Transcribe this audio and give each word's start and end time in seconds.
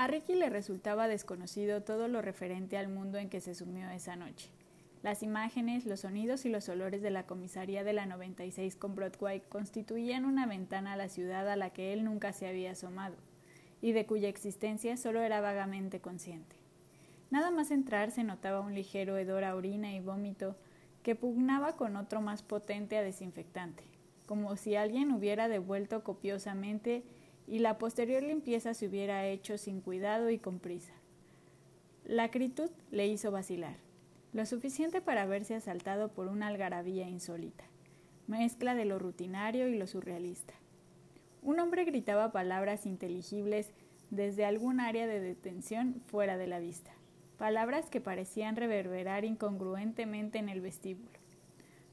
A 0.00 0.06
Ricky 0.06 0.34
le 0.34 0.48
resultaba 0.48 1.08
desconocido 1.08 1.82
todo 1.82 2.08
lo 2.08 2.22
referente 2.22 2.78
al 2.78 2.88
mundo 2.88 3.18
en 3.18 3.28
que 3.28 3.42
se 3.42 3.54
sumió 3.54 3.90
esa 3.90 4.16
noche. 4.16 4.48
Las 5.02 5.22
imágenes, 5.22 5.84
los 5.84 6.00
sonidos 6.00 6.46
y 6.46 6.48
los 6.48 6.70
olores 6.70 7.02
de 7.02 7.10
la 7.10 7.26
comisaría 7.26 7.84
de 7.84 7.92
la 7.92 8.06
96 8.06 8.76
con 8.76 8.94
Broadway 8.94 9.42
constituían 9.50 10.24
una 10.24 10.46
ventana 10.46 10.94
a 10.94 10.96
la 10.96 11.10
ciudad 11.10 11.46
a 11.50 11.56
la 11.56 11.68
que 11.68 11.92
él 11.92 12.02
nunca 12.02 12.32
se 12.32 12.46
había 12.46 12.70
asomado, 12.70 13.16
y 13.82 13.92
de 13.92 14.06
cuya 14.06 14.30
existencia 14.30 14.96
solo 14.96 15.20
era 15.20 15.42
vagamente 15.42 16.00
consciente. 16.00 16.56
Nada 17.30 17.50
más 17.50 17.70
entrar 17.70 18.10
se 18.10 18.24
notaba 18.24 18.60
un 18.60 18.74
ligero 18.74 19.18
hedor 19.18 19.44
a 19.44 19.54
orina 19.54 19.92
y 19.92 20.00
vómito 20.00 20.56
que 21.02 21.14
pugnaba 21.14 21.76
con 21.76 21.96
otro 21.96 22.22
más 22.22 22.42
potente 22.42 22.96
a 22.96 23.02
desinfectante, 23.02 23.84
como 24.24 24.56
si 24.56 24.76
alguien 24.76 25.12
hubiera 25.12 25.48
devuelto 25.48 26.02
copiosamente 26.04 27.04
y 27.50 27.58
la 27.58 27.76
posterior 27.76 28.22
limpieza 28.22 28.72
se 28.72 28.86
hubiera 28.86 29.26
hecho 29.26 29.58
sin 29.58 29.82
cuidado 29.82 30.30
y 30.30 30.38
con 30.38 30.58
prisa. 30.58 30.94
La 32.06 32.24
acritud 32.24 32.70
le 32.90 33.06
hizo 33.08 33.30
vacilar, 33.30 33.76
lo 34.32 34.46
suficiente 34.46 35.02
para 35.02 35.26
verse 35.26 35.54
asaltado 35.54 36.08
por 36.08 36.28
una 36.28 36.46
algarabía 36.46 37.08
insólita, 37.08 37.64
mezcla 38.26 38.74
de 38.74 38.86
lo 38.86 38.98
rutinario 38.98 39.68
y 39.68 39.76
lo 39.76 39.86
surrealista. 39.86 40.54
Un 41.42 41.60
hombre 41.60 41.84
gritaba 41.84 42.32
palabras 42.32 42.86
inteligibles 42.86 43.72
desde 44.10 44.46
algún 44.46 44.80
área 44.80 45.06
de 45.06 45.20
detención 45.20 46.00
fuera 46.06 46.38
de 46.38 46.46
la 46.46 46.60
vista 46.60 46.92
palabras 47.40 47.88
que 47.88 48.02
parecían 48.02 48.54
reverberar 48.54 49.24
incongruentemente 49.24 50.38
en 50.38 50.50
el 50.50 50.60
vestíbulo, 50.60 51.18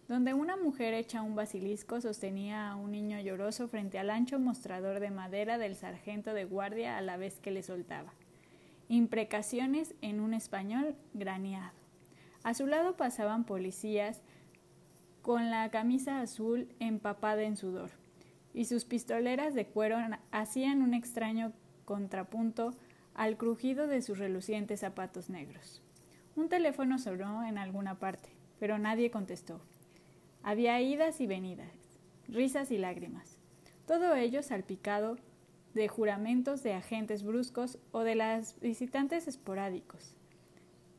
donde 0.08 0.34
una 0.34 0.56
mujer 0.56 0.94
hecha 0.94 1.22
un 1.22 1.36
basilisco 1.36 2.00
sostenía 2.00 2.70
a 2.70 2.76
un 2.76 2.92
niño 2.92 3.20
lloroso 3.20 3.68
frente 3.68 4.00
al 4.00 4.10
ancho 4.10 4.40
mostrador 4.40 5.00
de 5.00 5.12
madera 5.12 5.58
del 5.58 5.76
sargento 5.76 6.34
de 6.34 6.46
guardia 6.46 6.98
a 6.98 7.02
la 7.02 7.18
vez 7.18 7.40
que 7.40 7.52
le 7.52 7.62
soltaba. 7.62 8.14
Imprecaciones 8.88 9.96
en 10.02 10.22
un 10.22 10.34
español 10.34 10.96
graneado. 11.14 11.74
A 12.44 12.54
su 12.54 12.68
lado 12.68 12.96
pasaban 12.96 13.44
policías 13.44 14.22
con 15.22 15.52
la 15.52 15.70
camisa 15.72 16.22
azul 16.22 16.70
empapada 16.80 17.44
en 17.44 17.58
sudor, 17.58 17.92
y 18.54 18.64
sus 18.64 18.86
pistoleras 18.86 19.54
de 19.54 19.66
cuero 19.66 19.98
hacían 20.32 20.82
un 20.82 20.94
extraño 20.94 21.52
contrapunto 21.84 22.74
al 23.14 23.36
crujido 23.36 23.88
de 23.88 24.02
sus 24.02 24.20
relucientes 24.20 24.80
zapatos 24.80 25.30
negros. 25.30 25.82
Un 26.38 26.48
teléfono 26.48 26.98
sonó 26.98 27.46
en 27.46 27.58
alguna 27.58 28.00
parte, 28.00 28.30
pero 28.58 28.78
nadie 28.78 29.12
contestó. 29.12 29.60
Había 30.44 30.82
idas 30.82 31.20
y 31.22 31.28
venidas, 31.28 31.72
risas 32.28 32.72
y 32.72 32.78
lágrimas, 32.78 33.38
todo 33.86 34.16
ello 34.16 34.44
salpicado 34.44 35.18
de 35.74 35.88
juramentos 35.88 36.64
de 36.64 36.74
agentes 36.74 37.24
bruscos 37.24 37.78
o 37.92 38.02
de 38.02 38.16
las 38.16 38.60
visitantes 38.60 39.28
esporádicos, 39.28 40.16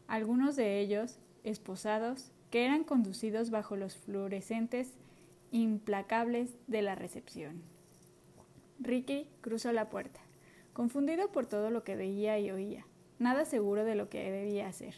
algunos 0.06 0.56
de 0.56 0.80
ellos 0.80 1.19
esposados 1.45 2.33
que 2.50 2.64
eran 2.64 2.84
conducidos 2.84 3.50
bajo 3.50 3.77
los 3.77 3.97
fluorescentes 3.97 4.95
implacables 5.50 6.56
de 6.67 6.83
la 6.83 6.95
recepción. 6.95 7.62
Ricky 8.78 9.28
cruzó 9.41 9.73
la 9.73 9.89
puerta 9.89 10.20
confundido 10.78 11.33
por 11.33 11.47
todo 11.47 11.70
lo 11.70 11.83
que 11.83 11.97
veía 11.97 12.39
y 12.39 12.52
oía, 12.52 12.86
nada 13.19 13.45
seguro 13.45 13.83
de 13.83 13.97
lo 13.97 14.08
que 14.08 14.30
debía 14.30 14.69
hacer. 14.69 14.95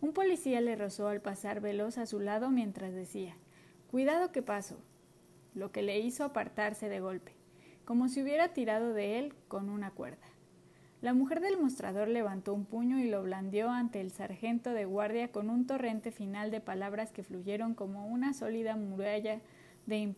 Un 0.00 0.14
policía 0.14 0.62
le 0.62 0.76
rozó 0.76 1.08
al 1.08 1.20
pasar 1.20 1.60
veloz 1.60 1.98
a 1.98 2.06
su 2.06 2.20
lado 2.20 2.50
mientras 2.50 2.94
decía 2.94 3.34
Cuidado 3.90 4.30
que 4.30 4.40
paso, 4.40 4.76
lo 5.52 5.72
que 5.72 5.82
le 5.82 5.98
hizo 5.98 6.22
apartarse 6.22 6.88
de 6.88 7.00
golpe, 7.00 7.32
como 7.84 8.08
si 8.08 8.22
hubiera 8.22 8.52
tirado 8.52 8.94
de 8.94 9.18
él 9.18 9.34
con 9.48 9.68
una 9.68 9.90
cuerda. 9.90 10.28
La 11.00 11.12
mujer 11.12 11.40
del 11.40 11.58
mostrador 11.58 12.06
levantó 12.06 12.54
un 12.54 12.66
puño 12.66 13.00
y 13.00 13.10
lo 13.10 13.20
blandió 13.24 13.68
ante 13.68 14.00
el 14.00 14.12
sargento 14.12 14.70
de 14.70 14.84
guardia 14.84 15.32
con 15.32 15.50
un 15.50 15.66
torrente 15.66 16.12
final 16.12 16.52
de 16.52 16.60
palabras 16.60 17.10
que 17.10 17.24
fluyeron 17.24 17.74
como 17.74 18.06
una 18.06 18.32
sólida 18.32 18.76
muralla 18.76 19.40
de, 19.86 20.14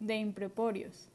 de 0.00 0.16
impreporios 0.16 1.12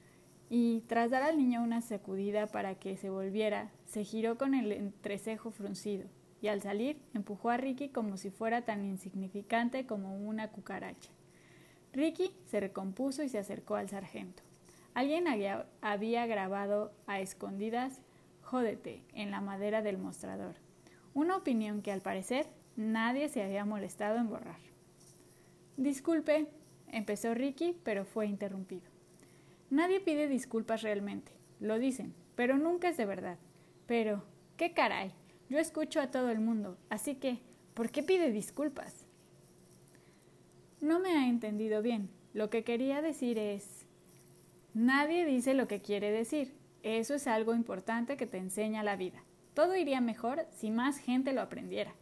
y 0.49 0.83
tras 0.87 1.11
dar 1.11 1.23
al 1.23 1.37
niño 1.37 1.61
una 1.61 1.81
sacudida 1.81 2.47
para 2.47 2.75
que 2.75 2.95
se 2.95 3.09
volviera, 3.09 3.71
se 3.83 4.05
giró 4.05 4.37
con 4.37 4.53
el 4.53 4.71
entrecejo 4.71 5.51
fruncido 5.51 6.05
y 6.41 6.47
al 6.47 6.61
salir 6.61 7.01
empujó 7.13 7.49
a 7.49 7.57
Ricky 7.57 7.89
como 7.89 8.15
si 8.15 8.29
fuera 8.29 8.61
tan 8.61 8.85
insignificante 8.85 9.85
como 9.85 10.15
una 10.15 10.49
cucaracha. 10.49 11.11
Ricky 11.93 12.31
se 12.45 12.59
recompuso 12.59 13.21
y 13.21 13.29
se 13.29 13.37
acercó 13.37 13.75
al 13.75 13.87
sargento. 13.87 14.41
Alguien 14.95 15.27
había, 15.27 16.25
grabado 16.25 16.91
a 17.07 17.19
escondidas 17.19 18.01
Jódete 18.41 19.03
en 19.13 19.31
la 19.31 19.41
madera 19.41 19.81
del 19.81 19.97
mostrador, 19.97 20.55
una 21.13 21.37
opinión 21.37 21.81
que 21.81 21.91
al 21.91 22.01
parecer 22.01 22.47
nadie 22.75 23.29
se 23.29 23.41
había 23.41 23.63
molestado 23.63 24.17
en 24.17 24.29
borrar. 24.29 24.59
Disculpe, 25.77 26.47
empezó 26.91 27.33
Ricky, 27.33 27.77
pero 27.83 28.05
fue 28.05 28.27
interrumpido. 28.27 28.83
Nadie 29.69 29.99
pide 29.99 30.27
disculpas 30.27 30.81
realmente, 30.81 31.31
lo 31.59 31.79
dicen, 31.79 32.13
pero 32.35 32.57
nunca 32.57 32.89
es 32.89 32.97
de 32.97 33.05
verdad. 33.05 33.37
Pero, 33.87 34.23
¿qué 34.57 34.73
caray? 34.73 35.13
Yo 35.49 35.57
escucho 35.57 36.01
a 36.01 36.11
todo 36.11 36.29
el 36.29 36.39
mundo, 36.39 36.77
así 36.89 37.15
que, 37.15 37.39
¿por 37.73 37.89
qué 37.89 38.03
pide 38.03 38.31
disculpas? 38.31 39.05
No 40.83 40.99
me 40.99 41.17
ha 41.17 41.29
entendido 41.29 41.81
bien. 41.81 42.09
Lo 42.33 42.49
que 42.49 42.65
quería 42.65 43.01
decir 43.01 43.37
es... 43.37 43.85
Nadie 44.73 45.25
dice 45.25 45.53
lo 45.53 45.65
que 45.65 45.79
quiere 45.79 46.11
decir. 46.11 46.53
Eso 46.81 47.13
es 47.13 47.25
algo 47.25 47.55
importante 47.55 48.17
que 48.17 48.27
te 48.27 48.37
enseña 48.37 48.83
la 48.83 48.97
vida. 48.97 49.23
Todo 49.53 49.77
iría 49.77 50.01
mejor 50.01 50.45
si 50.51 50.71
más 50.71 50.97
gente 50.97 51.31
lo 51.31 51.39
aprendiera. 51.39 51.93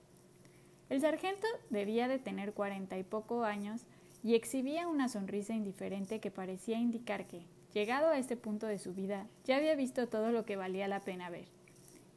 El 0.89 0.99
sargento 0.99 1.45
debía 1.69 2.07
de 2.07 2.17
tener 2.17 2.53
cuarenta 2.53 2.97
y 2.97 3.03
poco 3.03 3.43
años 3.43 3.85
y 4.23 4.33
exhibía 4.33 4.87
una 4.87 5.09
sonrisa 5.09 5.53
indiferente 5.53 6.19
que 6.19 6.31
parecía 6.31 6.79
indicar 6.79 7.27
que, 7.27 7.45
Llegado 7.75 8.07
a 8.07 8.17
este 8.17 8.35
punto 8.35 8.65
de 8.65 8.79
su 8.79 8.95
vida, 8.95 9.27
ya 9.45 9.57
había 9.57 9.75
visto 9.75 10.07
todo 10.07 10.31
lo 10.31 10.43
que 10.43 10.55
valía 10.55 10.87
la 10.87 11.01
pena 11.01 11.29
ver. 11.29 11.45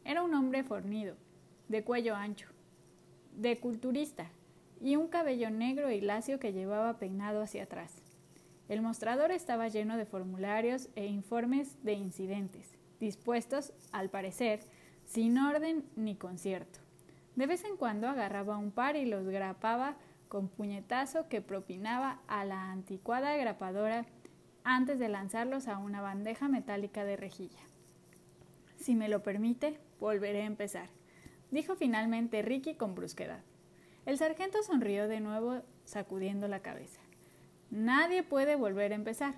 Era 0.03 0.23
un 0.23 0.33
hombre 0.33 0.65
fornido, 0.65 1.15
de 1.69 1.85
cuello 1.85 2.17
ancho, 2.17 2.49
de 3.37 3.61
culturista, 3.61 4.31
y 4.84 4.97
un 4.97 5.09
cabello 5.09 5.49
negro 5.49 5.91
y 5.91 6.03
lacio 6.03 6.39
que 6.39 6.53
llevaba 6.53 6.99
peinado 6.99 7.41
hacia 7.41 7.62
atrás. 7.62 8.03
El 8.69 8.83
mostrador 8.83 9.31
estaba 9.31 9.69
lleno 9.69 9.97
de 9.97 10.05
formularios 10.05 10.91
e 10.95 11.06
informes 11.06 11.83
de 11.83 11.95
incidentes, 11.95 12.77
dispuestos, 13.00 13.72
al 13.93 14.11
parecer, 14.11 14.61
sin 15.06 15.39
orden 15.39 15.87
ni 15.97 16.17
concierto. 16.17 16.81
De 17.34 17.47
vez 17.47 17.65
en 17.65 17.78
cuando 17.78 18.09
agarraba 18.09 18.59
un 18.59 18.71
par 18.71 18.97
y 18.97 19.06
los 19.06 19.27
grapaba 19.27 19.97
con 20.28 20.49
puñetazo 20.49 21.31
que 21.31 21.41
propinaba 21.41 22.21
a 22.28 22.45
la 22.45 22.71
anticuada 22.71 23.39
grapadora 23.39 24.05
antes 24.65 24.99
de 24.99 25.09
lanzarlos 25.09 25.66
a 25.66 25.78
una 25.78 26.03
bandeja 26.03 26.49
metálica 26.49 27.06
de 27.06 27.16
rejilla. 27.16 27.61
Si 28.77 28.95
me 28.95 29.09
lo 29.09 29.22
permite, 29.22 29.78
volveré 29.99 30.43
a 30.43 30.47
empezar, 30.47 30.91
dijo 31.51 31.75
finalmente 31.75 32.43
Ricky 32.43 32.75
con 32.75 32.95
brusquedad. 32.95 33.41
El 34.06 34.19
sargento 34.19 34.62
sonrió 34.62 35.09
de 35.09 35.20
nuevo, 35.20 35.62
sacudiendo 35.84 36.47
la 36.47 36.60
cabeza. 36.60 37.00
Nadie 37.70 38.22
puede 38.22 38.54
volver 38.56 38.92
a 38.92 38.97
empezar, 38.97 39.34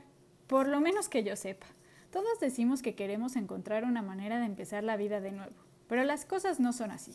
por 0.46 0.66
lo 0.66 0.80
menos 0.80 1.08
que 1.08 1.22
yo 1.22 1.36
sepa. 1.36 1.66
Todos 2.10 2.40
decimos 2.40 2.82
que 2.82 2.94
queremos 2.94 3.36
encontrar 3.36 3.84
una 3.84 4.02
manera 4.02 4.38
de 4.38 4.46
empezar 4.46 4.82
la 4.82 4.96
vida 4.96 5.20
de 5.20 5.32
nuevo, 5.32 5.54
pero 5.88 6.02
las 6.04 6.24
cosas 6.24 6.58
no 6.60 6.72
son 6.72 6.90
así. 6.90 7.14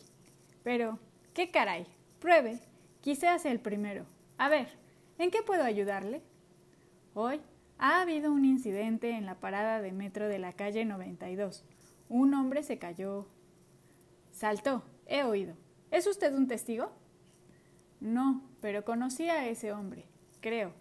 Pero, 0.62 0.98
¿qué 1.34 1.50
caray? 1.50 1.86
Pruebe. 2.20 2.58
Quise 3.00 3.38
ser 3.38 3.52
el 3.52 3.60
primero. 3.60 4.06
A 4.38 4.48
ver, 4.48 4.68
¿en 5.18 5.30
qué 5.30 5.42
puedo 5.42 5.64
ayudarle? 5.64 6.22
Hoy 7.14 7.40
ha 7.78 8.00
habido 8.00 8.32
un 8.32 8.44
incidente 8.44 9.10
en 9.10 9.26
la 9.26 9.40
parada 9.40 9.82
de 9.82 9.92
metro 9.92 10.28
de 10.28 10.38
la 10.38 10.52
calle 10.52 10.84
92. 10.84 11.64
Un 12.08 12.32
hombre 12.34 12.62
se 12.62 12.78
cayó. 12.78 13.26
Saltó. 14.30 14.84
He 15.06 15.24
oído. 15.24 15.54
¿Es 15.90 16.06
usted 16.06 16.32
un 16.32 16.46
testigo? 16.46 16.92
No, 18.02 18.42
pero 18.60 18.84
conocí 18.84 19.28
a 19.30 19.46
ese 19.46 19.72
hombre. 19.72 20.06
Creo. 20.40 20.72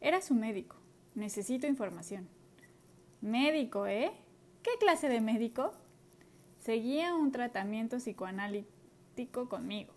Era 0.00 0.22
su 0.22 0.34
médico. 0.34 0.76
Necesito 1.14 1.66
información. 1.66 2.26
Médico, 3.20 3.86
¿eh? 3.86 4.10
¿Qué 4.62 4.70
clase 4.80 5.10
de 5.10 5.20
médico? 5.20 5.74
Seguía 6.60 7.14
un 7.14 7.30
tratamiento 7.30 7.98
psicoanalítico 7.98 9.50
conmigo. 9.50 9.92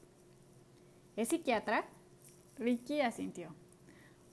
¿Es 1.16 1.30
psiquiatra? 1.30 1.86
Ricky 2.58 3.00
asintió. 3.00 3.56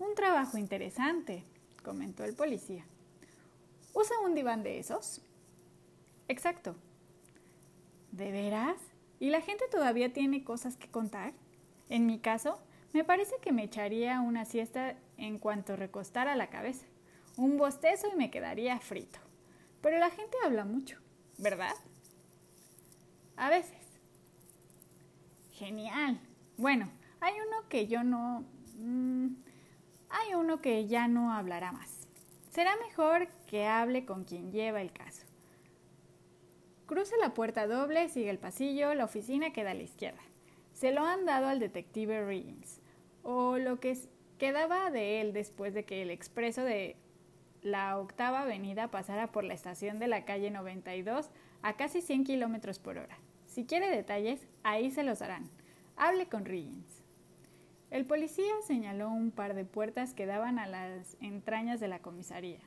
Un 0.00 0.16
trabajo 0.16 0.58
interesante, 0.58 1.44
comentó 1.84 2.24
el 2.24 2.34
policía. 2.34 2.84
¿Usa 3.94 4.18
un 4.24 4.34
diván 4.34 4.64
de 4.64 4.80
esos? 4.80 5.22
Exacto. 6.26 6.74
¿De 8.10 8.32
veras? 8.32 8.78
¿Y 9.20 9.30
la 9.30 9.42
gente 9.42 9.64
todavía 9.70 10.12
tiene 10.12 10.42
cosas 10.42 10.76
que 10.76 10.88
contar? 10.88 11.34
En 11.88 12.06
mi 12.06 12.18
caso, 12.18 12.58
me 12.92 13.04
parece 13.04 13.34
que 13.40 13.52
me 13.52 13.64
echaría 13.64 14.20
una 14.20 14.44
siesta 14.44 14.96
en 15.16 15.38
cuanto 15.38 15.76
recostara 15.76 16.36
la 16.36 16.48
cabeza. 16.48 16.86
Un 17.36 17.56
bostezo 17.56 18.08
y 18.12 18.16
me 18.16 18.30
quedaría 18.30 18.78
frito. 18.80 19.18
Pero 19.80 19.98
la 19.98 20.10
gente 20.10 20.36
habla 20.44 20.64
mucho, 20.64 20.98
¿verdad? 21.38 21.74
A 23.36 23.48
veces. 23.48 23.78
Genial. 25.52 26.20
Bueno, 26.56 26.90
hay 27.20 27.34
uno 27.34 27.68
que 27.68 27.86
yo 27.86 28.04
no... 28.04 28.44
Mm, 28.76 29.28
hay 30.10 30.34
uno 30.34 30.60
que 30.60 30.86
ya 30.86 31.08
no 31.08 31.32
hablará 31.32 31.72
más. 31.72 32.06
Será 32.50 32.76
mejor 32.76 33.28
que 33.46 33.66
hable 33.66 34.04
con 34.04 34.24
quien 34.24 34.52
lleva 34.52 34.82
el 34.82 34.92
caso. 34.92 35.22
Cruza 36.86 37.16
la 37.18 37.32
puerta 37.32 37.66
doble, 37.66 38.10
sigue 38.10 38.28
el 38.28 38.38
pasillo, 38.38 38.92
la 38.94 39.04
oficina 39.06 39.52
queda 39.52 39.70
a 39.70 39.74
la 39.74 39.82
izquierda. 39.82 40.20
Se 40.82 40.90
lo 40.90 41.04
han 41.04 41.26
dado 41.26 41.46
al 41.46 41.60
detective 41.60 42.26
Riggins, 42.26 42.80
o 43.22 43.56
lo 43.56 43.78
que 43.78 43.96
quedaba 44.36 44.90
de 44.90 45.20
él 45.20 45.32
después 45.32 45.74
de 45.74 45.84
que 45.84 46.02
el 46.02 46.10
expreso 46.10 46.64
de 46.64 46.96
la 47.62 47.96
octava 48.00 48.40
avenida 48.40 48.90
pasara 48.90 49.30
por 49.30 49.44
la 49.44 49.54
estación 49.54 50.00
de 50.00 50.08
la 50.08 50.24
calle 50.24 50.50
92 50.50 51.30
a 51.62 51.76
casi 51.76 52.02
100 52.02 52.24
kilómetros 52.24 52.80
por 52.80 52.98
hora. 52.98 53.16
Si 53.46 53.64
quiere 53.64 53.94
detalles, 53.94 54.44
ahí 54.64 54.90
se 54.90 55.04
los 55.04 55.20
darán. 55.20 55.48
Hable 55.96 56.26
con 56.26 56.46
Riggins. 56.46 57.04
El 57.92 58.04
policía 58.04 58.52
señaló 58.66 59.08
un 59.08 59.30
par 59.30 59.54
de 59.54 59.64
puertas 59.64 60.14
que 60.14 60.26
daban 60.26 60.58
a 60.58 60.66
las 60.66 61.16
entrañas 61.20 61.78
de 61.78 61.86
la 61.86 62.00
comisaría. 62.00 62.58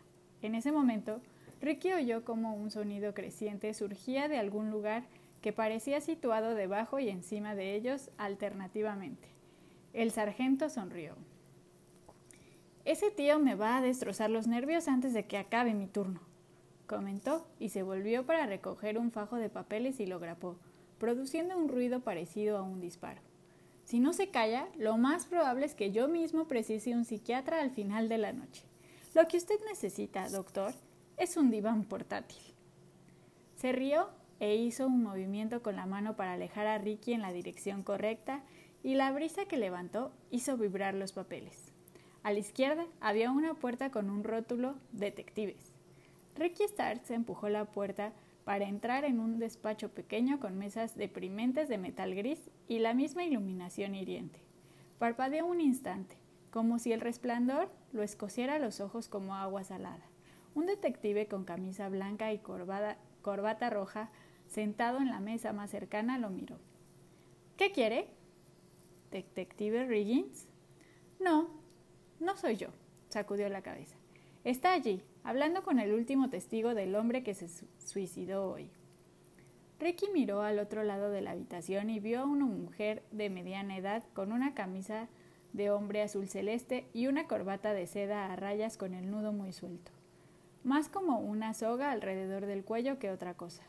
En 0.41 0.55
ese 0.55 0.71
momento, 0.71 1.19
Ricky 1.59 1.91
oyó 1.91 2.23
como 2.23 2.55
un 2.55 2.71
sonido 2.71 3.13
creciente 3.13 3.73
surgía 3.73 4.29
de 4.29 4.37
algún 4.37 4.71
lugar 4.71 5.03
que 5.45 5.53
parecía 5.53 6.01
situado 6.01 6.55
debajo 6.55 6.97
y 6.97 7.07
encima 7.07 7.53
de 7.53 7.75
ellos 7.75 8.09
alternativamente. 8.17 9.27
El 9.93 10.09
sargento 10.09 10.69
sonrió. 10.69 11.13
Ese 12.83 13.11
tío 13.11 13.37
me 13.37 13.53
va 13.53 13.77
a 13.77 13.81
destrozar 13.81 14.31
los 14.31 14.47
nervios 14.47 14.87
antes 14.87 15.13
de 15.13 15.27
que 15.27 15.37
acabe 15.37 15.75
mi 15.75 15.85
turno, 15.85 16.19
comentó 16.87 17.45
y 17.59 17.69
se 17.69 17.83
volvió 17.83 18.25
para 18.25 18.47
recoger 18.47 18.97
un 18.97 19.11
fajo 19.11 19.35
de 19.35 19.49
papeles 19.49 19.99
y 19.99 20.07
lo 20.07 20.19
grapó, 20.19 20.57
produciendo 20.97 21.55
un 21.55 21.67
ruido 21.67 21.99
parecido 21.99 22.57
a 22.57 22.63
un 22.63 22.81
disparo. 22.81 23.21
Si 23.83 23.99
no 23.99 24.13
se 24.13 24.29
calla, 24.31 24.67
lo 24.79 24.97
más 24.97 25.27
probable 25.27 25.67
es 25.67 25.75
que 25.75 25.91
yo 25.91 26.07
mismo 26.07 26.47
precise 26.47 26.95
un 26.95 27.05
psiquiatra 27.05 27.61
al 27.61 27.69
final 27.69 28.09
de 28.09 28.17
la 28.17 28.33
noche. 28.33 28.63
Lo 29.13 29.27
que 29.27 29.37
usted 29.37 29.59
necesita, 29.69 30.27
doctor, 30.27 30.73
es 31.17 31.37
un 31.37 31.51
diván 31.51 31.83
portátil. 31.83 32.41
Se 33.57 33.73
rió 33.73 34.09
e 34.39 34.55
hizo 34.55 34.87
un 34.87 35.03
movimiento 35.03 35.61
con 35.61 35.75
la 35.75 35.85
mano 35.85 36.15
para 36.15 36.33
alejar 36.33 36.67
a 36.67 36.77
Ricky 36.77 37.13
en 37.13 37.21
la 37.21 37.31
dirección 37.31 37.83
correcta 37.83 38.43
y 38.83 38.95
la 38.95 39.11
brisa 39.11 39.45
que 39.45 39.57
levantó 39.57 40.11
hizo 40.31 40.57
vibrar 40.57 40.93
los 40.93 41.13
papeles. 41.13 41.71
A 42.23 42.31
la 42.31 42.39
izquierda 42.39 42.85
había 43.01 43.31
una 43.31 43.53
puerta 43.53 43.91
con 43.91 44.09
un 44.09 44.23
rótulo 44.23 44.75
Detectives. 44.91 45.73
Ricky 46.35 46.63
Stark 46.63 47.01
se 47.05 47.13
empujó 47.13 47.49
la 47.49 47.65
puerta 47.65 48.13
para 48.43 48.65
entrar 48.65 49.05
en 49.05 49.19
un 49.19 49.39
despacho 49.39 49.89
pequeño 49.89 50.39
con 50.39 50.57
mesas 50.57 50.95
deprimentes 50.95 51.67
de 51.67 51.77
metal 51.77 52.13
gris 52.13 52.49
y 52.67 52.79
la 52.79 52.93
misma 52.93 53.23
iluminación 53.23 53.95
hiriente. 53.95 54.39
Parpadeó 54.99 55.45
un 55.45 55.61
instante, 55.61 56.15
como 56.51 56.79
si 56.79 56.93
el 56.93 57.01
resplandor 57.01 57.69
lo 57.91 58.03
escociera 58.03 58.59
los 58.59 58.79
ojos 58.81 59.09
como 59.09 59.35
agua 59.35 59.63
salada. 59.63 60.05
Un 60.53 60.67
detective 60.67 61.27
con 61.27 61.43
camisa 61.43 61.89
blanca 61.89 62.31
y 62.31 62.39
corbata 62.39 63.69
roja, 63.69 64.09
sentado 64.47 64.99
en 64.99 65.09
la 65.09 65.19
mesa 65.19 65.53
más 65.53 65.71
cercana, 65.71 66.17
lo 66.17 66.29
miró. 66.29 66.57
¿Qué 67.57 67.71
quiere? 67.71 68.07
¿Detective 69.11 69.85
Riggins? 69.85 70.47
No, 71.19 71.49
no 72.19 72.37
soy 72.37 72.57
yo, 72.57 72.67
sacudió 73.09 73.47
la 73.49 73.61
cabeza. 73.61 73.95
Está 74.43 74.73
allí, 74.73 75.01
hablando 75.23 75.63
con 75.63 75.79
el 75.79 75.93
último 75.93 76.29
testigo 76.29 76.75
del 76.75 76.95
hombre 76.95 77.23
que 77.23 77.33
se 77.33 77.47
suicidó 77.79 78.51
hoy. 78.51 78.69
Ricky 79.79 80.07
miró 80.13 80.41
al 80.41 80.59
otro 80.59 80.83
lado 80.83 81.09
de 81.09 81.21
la 81.21 81.31
habitación 81.31 81.89
y 81.89 81.99
vio 81.99 82.21
a 82.21 82.25
una 82.25 82.45
mujer 82.45 83.03
de 83.11 83.29
mediana 83.29 83.77
edad 83.77 84.03
con 84.13 84.31
una 84.31 84.53
camisa 84.53 85.09
de 85.51 85.71
hombre 85.71 86.01
azul 86.01 86.27
celeste 86.27 86.87
y 86.93 87.07
una 87.07 87.27
corbata 87.27 87.73
de 87.73 87.87
seda 87.87 88.31
a 88.31 88.35
rayas 88.35 88.77
con 88.77 88.93
el 88.93 89.09
nudo 89.09 89.31
muy 89.31 89.51
suelto, 89.51 89.91
más 90.63 90.89
como 90.89 91.19
una 91.19 91.53
soga 91.53 91.91
alrededor 91.91 92.45
del 92.45 92.63
cuello 92.63 92.99
que 92.99 93.11
otra 93.11 93.33
cosa. 93.33 93.63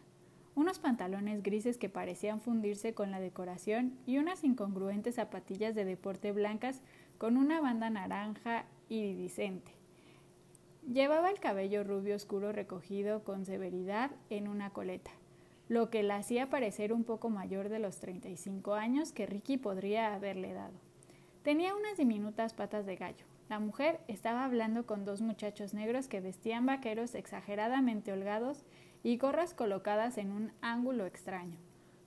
Unos 0.57 0.79
pantalones 0.79 1.43
grises 1.43 1.77
que 1.77 1.91
parecían 1.91 2.41
fundirse 2.41 2.95
con 2.95 3.11
la 3.11 3.21
decoración 3.21 3.93
y 4.07 4.17
unas 4.17 4.43
incongruentes 4.43 5.17
zapatillas 5.17 5.75
de 5.75 5.85
deporte 5.85 6.33
blancas 6.33 6.81
con 7.19 7.37
una 7.37 7.61
banda 7.61 7.91
naranja 7.91 8.65
iridiscente. 8.89 9.71
Llevaba 10.91 11.31
el 11.31 11.41
cabello 11.41 11.85
rubio 11.85 12.17
oscuro 12.17 12.53
recogido 12.53 13.23
con 13.23 13.45
severidad 13.45 14.13
en 14.31 14.49
una 14.49 14.71
coleta, 14.71 15.11
lo 15.69 15.91
que 15.91 16.03
la 16.03 16.17
hacía 16.17 16.49
parecer 16.49 16.95
un 16.95 17.05
poco 17.05 17.29
mayor 17.29 17.69
de 17.69 17.79
los 17.79 17.99
35 18.01 18.73
años 18.73 19.13
que 19.13 19.27
Ricky 19.27 19.59
podría 19.59 20.15
haberle 20.15 20.55
dado. 20.55 20.79
Tenía 21.43 21.77
unas 21.77 21.99
diminutas 21.99 22.55
patas 22.55 22.87
de 22.87 22.97
gallo. 22.97 23.27
La 23.51 23.59
mujer 23.61 24.01
estaba 24.09 24.47
hablando 24.47 24.87
con 24.87 25.05
dos 25.05 25.21
muchachos 25.21 25.75
negros 25.75 26.09
que 26.09 26.21
vestían 26.21 26.65
vaqueros 26.65 27.15
exageradamente 27.15 28.11
holgados 28.11 28.65
y 29.03 29.19
gorras 29.19 29.55
colocadas 29.55 30.19
en 30.19 30.33
un 30.33 30.53
ángulo 30.61 31.07
extraño, 31.07 31.59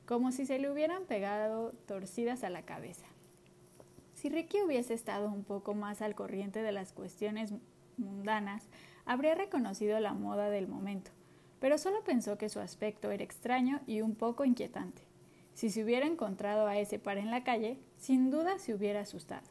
como 0.05 0.31
si 0.31 0.45
se 0.45 0.59
le 0.59 0.69
hubieran 0.69 1.05
pegado 1.05 1.71
torcidas 1.85 2.43
a 2.43 2.49
la 2.49 2.63
cabeza. 2.63 3.05
Si 4.13 4.29
Ricky 4.29 4.61
hubiese 4.61 4.93
estado 4.93 5.29
un 5.29 5.43
poco 5.43 5.73
más 5.73 6.01
al 6.01 6.15
corriente 6.15 6.61
de 6.61 6.71
las 6.71 6.91
cuestiones 6.91 7.53
mundanas, 7.97 8.67
habría 9.05 9.35
reconocido 9.35 9.99
la 9.99 10.13
moda 10.13 10.49
del 10.49 10.67
momento, 10.67 11.11
pero 11.59 11.77
solo 11.77 12.03
pensó 12.03 12.37
que 12.37 12.49
su 12.49 12.59
aspecto 12.59 13.11
era 13.11 13.23
extraño 13.23 13.81
y 13.87 14.01
un 14.01 14.15
poco 14.15 14.45
inquietante. 14.45 15.03
Si 15.53 15.69
se 15.69 15.83
hubiera 15.83 16.05
encontrado 16.05 16.67
a 16.67 16.77
ese 16.77 16.99
par 16.99 17.17
en 17.17 17.31
la 17.31 17.43
calle, 17.43 17.79
sin 17.97 18.29
duda 18.29 18.59
se 18.59 18.73
hubiera 18.73 19.01
asustado. 19.01 19.47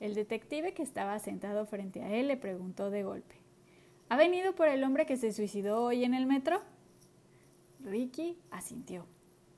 El 0.00 0.14
detective 0.14 0.74
que 0.74 0.82
estaba 0.82 1.18
sentado 1.18 1.66
frente 1.66 2.02
a 2.02 2.10
él 2.10 2.28
le 2.28 2.36
preguntó 2.36 2.90
de 2.90 3.04
golpe 3.04 3.43
¿Ha 4.08 4.16
venido 4.16 4.54
por 4.54 4.68
el 4.68 4.84
hombre 4.84 5.06
que 5.06 5.16
se 5.16 5.32
suicidó 5.32 5.82
hoy 5.82 6.04
en 6.04 6.14
el 6.14 6.26
metro? 6.26 6.60
Ricky 7.80 8.38
asintió. 8.50 9.06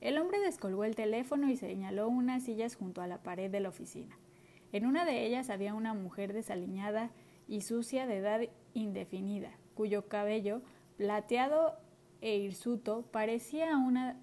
El 0.01 0.19
hombre 0.19 0.39
descolgó 0.41 0.85
el 0.85 0.95
teléfono 0.95 1.49
y 1.49 1.57
señaló 1.57 2.09
unas 2.09 2.45
sillas 2.45 2.77
junto 2.77 3.03
a 3.03 3.07
la 3.07 3.23
pared 3.23 3.51
de 3.51 3.61
la 3.61 3.69
oficina. 3.69 4.17
En 4.73 4.87
una 4.87 5.05
de 5.05 5.27
ellas 5.27 5.51
había 5.51 5.75
una 5.75 5.95
mujer 5.95 6.33
desaliñada 6.33 7.11
y 7.49 7.63
sucia 7.63 8.07
de 8.07 8.19
edad 8.19 8.41
indefinida, 8.75 9.51
cuyo 9.75 10.09
cabello, 10.09 10.63
plateado 10.97 11.75
e 12.21 12.37
hirsuto, 12.37 13.03
parecía 13.11 13.77
una 13.77 14.17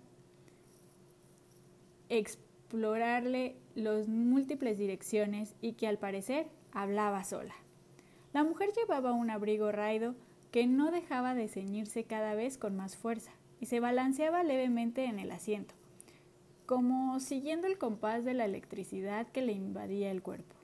explorarle 2.09 3.55
las 3.75 4.07
múltiples 4.07 4.77
direcciones 4.77 5.55
y 5.61 5.73
que 5.73 5.87
al 5.87 5.97
parecer 5.97 6.47
hablaba 6.71 7.23
sola. 7.23 7.55
La 8.33 8.43
mujer 8.43 8.71
llevaba 8.75 9.13
un 9.13 9.29
abrigo 9.29 9.71
raido 9.71 10.15
que 10.51 10.65
no 10.65 10.89
dejaba 10.89 11.35
de 11.35 11.47
ceñirse 11.47 12.03
cada 12.03 12.33
vez 12.33 12.57
con 12.57 12.75
más 12.75 12.97
fuerza 12.97 13.31
y 13.61 13.67
se 13.67 13.79
balanceaba 13.79 14.43
levemente 14.43 15.05
en 15.05 15.19
el 15.19 15.31
asiento, 15.31 15.75
como 16.65 17.19
siguiendo 17.19 17.67
el 17.67 17.77
compás 17.77 18.25
de 18.25 18.33
la 18.33 18.45
electricidad 18.45 19.27
que 19.27 19.43
le 19.43 19.53
invadía 19.53 20.09
el 20.09 20.23
cuerpo. 20.23 20.55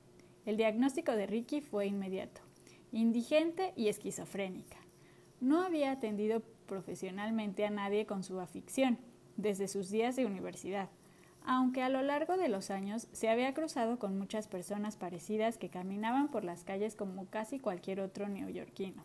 El 0.48 0.58
diagnóstico 0.58 1.12
de 1.12 1.28
Ricky 1.28 1.62
fue 1.62 1.86
inmediato, 1.86 2.42
indigente 2.92 3.72
y 3.76 3.88
esquizofrénica. 3.88 4.78
No 5.40 5.62
había 5.62 5.92
atendido 5.92 6.42
profesionalmente 6.66 7.66
a 7.66 7.70
nadie 7.70 8.08
con 8.08 8.24
su 8.24 8.40
afición 8.40 8.98
desde 9.38 9.68
sus 9.68 9.92
días 9.92 10.16
de 10.16 10.26
universidad, 10.26 10.90
aunque 11.46 11.81
a 11.81 11.89
lo 11.89 12.01
largo 12.01 12.38
de 12.38 12.50
los 12.50 12.72
años 12.72 13.08
se 13.12 13.29
había 13.29 13.53
cruzado 13.53 14.00
con 14.00 14.17
muchas 14.17 14.48
personas 14.48 14.96
parecidas 14.96 15.58
que 15.58 15.69
caminaban 15.69 16.29
por 16.29 16.43
las 16.43 16.63
calles 16.63 16.96
como 16.96 17.25
casi 17.25 17.60
cualquier 17.60 18.01
otro 18.01 18.29
neoyorquino. 18.29 19.03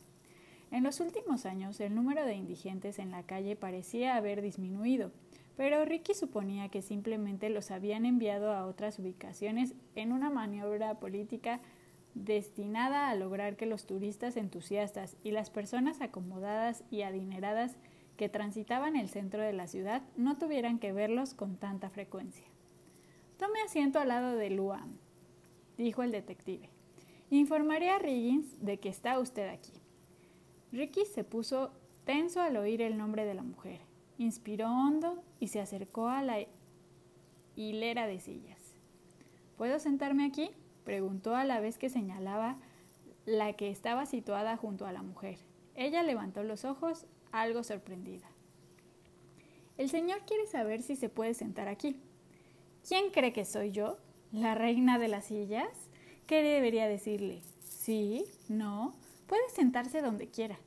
En 0.70 0.82
los 0.82 1.00
últimos 1.00 1.46
años 1.46 1.78
el 1.80 1.94
número 1.94 2.24
de 2.24 2.34
indigentes 2.34 2.98
en 2.98 3.10
la 3.10 3.22
calle 3.22 3.56
parecía 3.56 4.16
haber 4.16 4.42
disminuido, 4.42 5.12
pero 5.56 5.84
Ricky 5.84 6.14
suponía 6.14 6.68
que 6.68 6.82
simplemente 6.82 7.48
los 7.48 7.70
habían 7.70 8.06
enviado 8.06 8.52
a 8.52 8.66
otras 8.66 8.98
ubicaciones 8.98 9.74
en 9.94 10.12
una 10.12 10.30
maniobra 10.30 10.94
política 10.94 11.60
destinada 12.14 13.08
a 13.08 13.14
lograr 13.14 13.56
que 13.56 13.66
los 13.66 13.86
turistas 13.86 14.36
entusiastas 14.36 15.16
y 15.22 15.30
las 15.30 15.50
personas 15.50 16.00
acomodadas 16.00 16.84
y 16.90 17.02
adineradas 17.02 17.76
que 18.16 18.28
transitaban 18.28 18.96
el 18.96 19.08
centro 19.08 19.42
de 19.42 19.52
la 19.52 19.66
ciudad 19.66 20.02
no 20.16 20.36
tuvieran 20.36 20.78
que 20.78 20.92
verlos 20.92 21.34
con 21.34 21.56
tanta 21.56 21.90
frecuencia. 21.90 22.46
Tome 23.38 23.60
asiento 23.62 23.98
al 23.98 24.08
lado 24.08 24.36
de 24.36 24.50
Luan, 24.50 24.98
dijo 25.76 26.02
el 26.02 26.12
detective. 26.12 26.70
Informaré 27.30 27.90
a 27.90 27.98
Riggins 27.98 28.64
de 28.64 28.78
que 28.78 28.88
está 28.88 29.18
usted 29.18 29.48
aquí. 29.48 29.72
Ricky 30.72 31.04
se 31.06 31.24
puso 31.24 31.72
tenso 32.04 32.40
al 32.40 32.56
oír 32.56 32.82
el 32.82 32.96
nombre 32.96 33.24
de 33.24 33.34
la 33.34 33.42
mujer. 33.42 33.80
Inspiró 34.18 34.68
hondo 34.68 35.22
y 35.40 35.48
se 35.48 35.60
acercó 35.60 36.08
a 36.08 36.22
la 36.22 36.38
hilera 37.56 38.06
de 38.06 38.20
sillas. 38.20 38.60
¿Puedo 39.56 39.78
sentarme 39.78 40.24
aquí? 40.24 40.50
preguntó 40.84 41.34
a 41.34 41.44
la 41.44 41.60
vez 41.60 41.78
que 41.78 41.88
señalaba 41.88 42.58
la 43.24 43.54
que 43.54 43.70
estaba 43.70 44.06
situada 44.06 44.56
junto 44.56 44.86
a 44.86 44.92
la 44.92 45.02
mujer. 45.02 45.38
Ella 45.74 46.02
levantó 46.02 46.42
los 46.42 46.64
ojos, 46.64 47.06
algo 47.40 47.62
sorprendida. 47.64 48.26
El 49.76 49.90
señor 49.90 50.20
quiere 50.24 50.46
saber 50.46 50.82
si 50.82 50.94
se 50.94 51.08
puede 51.08 51.34
sentar 51.34 51.68
aquí. 51.68 51.96
¿Quién 52.86 53.10
cree 53.10 53.32
que 53.32 53.44
soy 53.44 53.72
yo? 53.72 53.98
¿La 54.30 54.54
reina 54.54 54.98
de 54.98 55.08
las 55.08 55.26
sillas? 55.26 55.68
¿Qué 56.26 56.42
debería 56.42 56.86
decirle? 56.86 57.42
Sí, 57.60 58.24
no, 58.48 58.94
puede 59.26 59.48
sentarse 59.50 60.00
donde 60.00 60.28
quiera. 60.28 60.58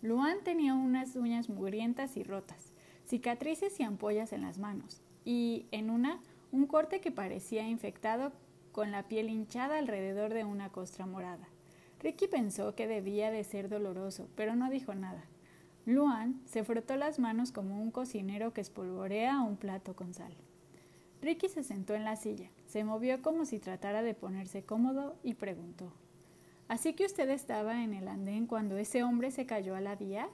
Luan 0.00 0.42
tenía 0.44 0.74
unas 0.74 1.14
uñas 1.14 1.48
mugrientas 1.48 2.16
y 2.16 2.22
rotas, 2.22 2.72
cicatrices 3.06 3.78
y 3.80 3.82
ampollas 3.82 4.32
en 4.32 4.42
las 4.42 4.58
manos, 4.58 5.02
y 5.24 5.66
en 5.72 5.90
una 5.90 6.20
un 6.50 6.66
corte 6.66 7.00
que 7.00 7.10
parecía 7.10 7.68
infectado 7.68 8.32
con 8.72 8.90
la 8.92 9.08
piel 9.08 9.28
hinchada 9.28 9.78
alrededor 9.78 10.32
de 10.32 10.44
una 10.44 10.70
costra 10.70 11.04
morada. 11.04 11.48
Ricky 12.00 12.28
pensó 12.28 12.74
que 12.74 12.86
debía 12.86 13.30
de 13.30 13.44
ser 13.44 13.68
doloroso, 13.68 14.28
pero 14.36 14.54
no 14.54 14.70
dijo 14.70 14.94
nada. 14.94 15.24
Luan 15.88 16.38
se 16.44 16.64
frotó 16.64 16.96
las 16.96 17.18
manos 17.18 17.50
como 17.50 17.80
un 17.80 17.90
cocinero 17.90 18.52
que 18.52 18.60
espolvorea 18.60 19.40
un 19.40 19.56
plato 19.56 19.96
con 19.96 20.12
sal. 20.12 20.34
Ricky 21.22 21.48
se 21.48 21.62
sentó 21.62 21.94
en 21.94 22.04
la 22.04 22.16
silla, 22.16 22.50
se 22.66 22.84
movió 22.84 23.22
como 23.22 23.46
si 23.46 23.58
tratara 23.58 24.02
de 24.02 24.12
ponerse 24.12 24.62
cómodo 24.62 25.16
y 25.22 25.32
preguntó 25.32 25.90
¿Así 26.68 26.92
que 26.92 27.06
usted 27.06 27.30
estaba 27.30 27.82
en 27.82 27.94
el 27.94 28.06
andén 28.06 28.46
cuando 28.46 28.76
ese 28.76 29.02
hombre 29.02 29.30
se 29.30 29.46
cayó 29.46 29.74
a 29.76 29.80
la 29.80 29.96
vía? 29.96 30.28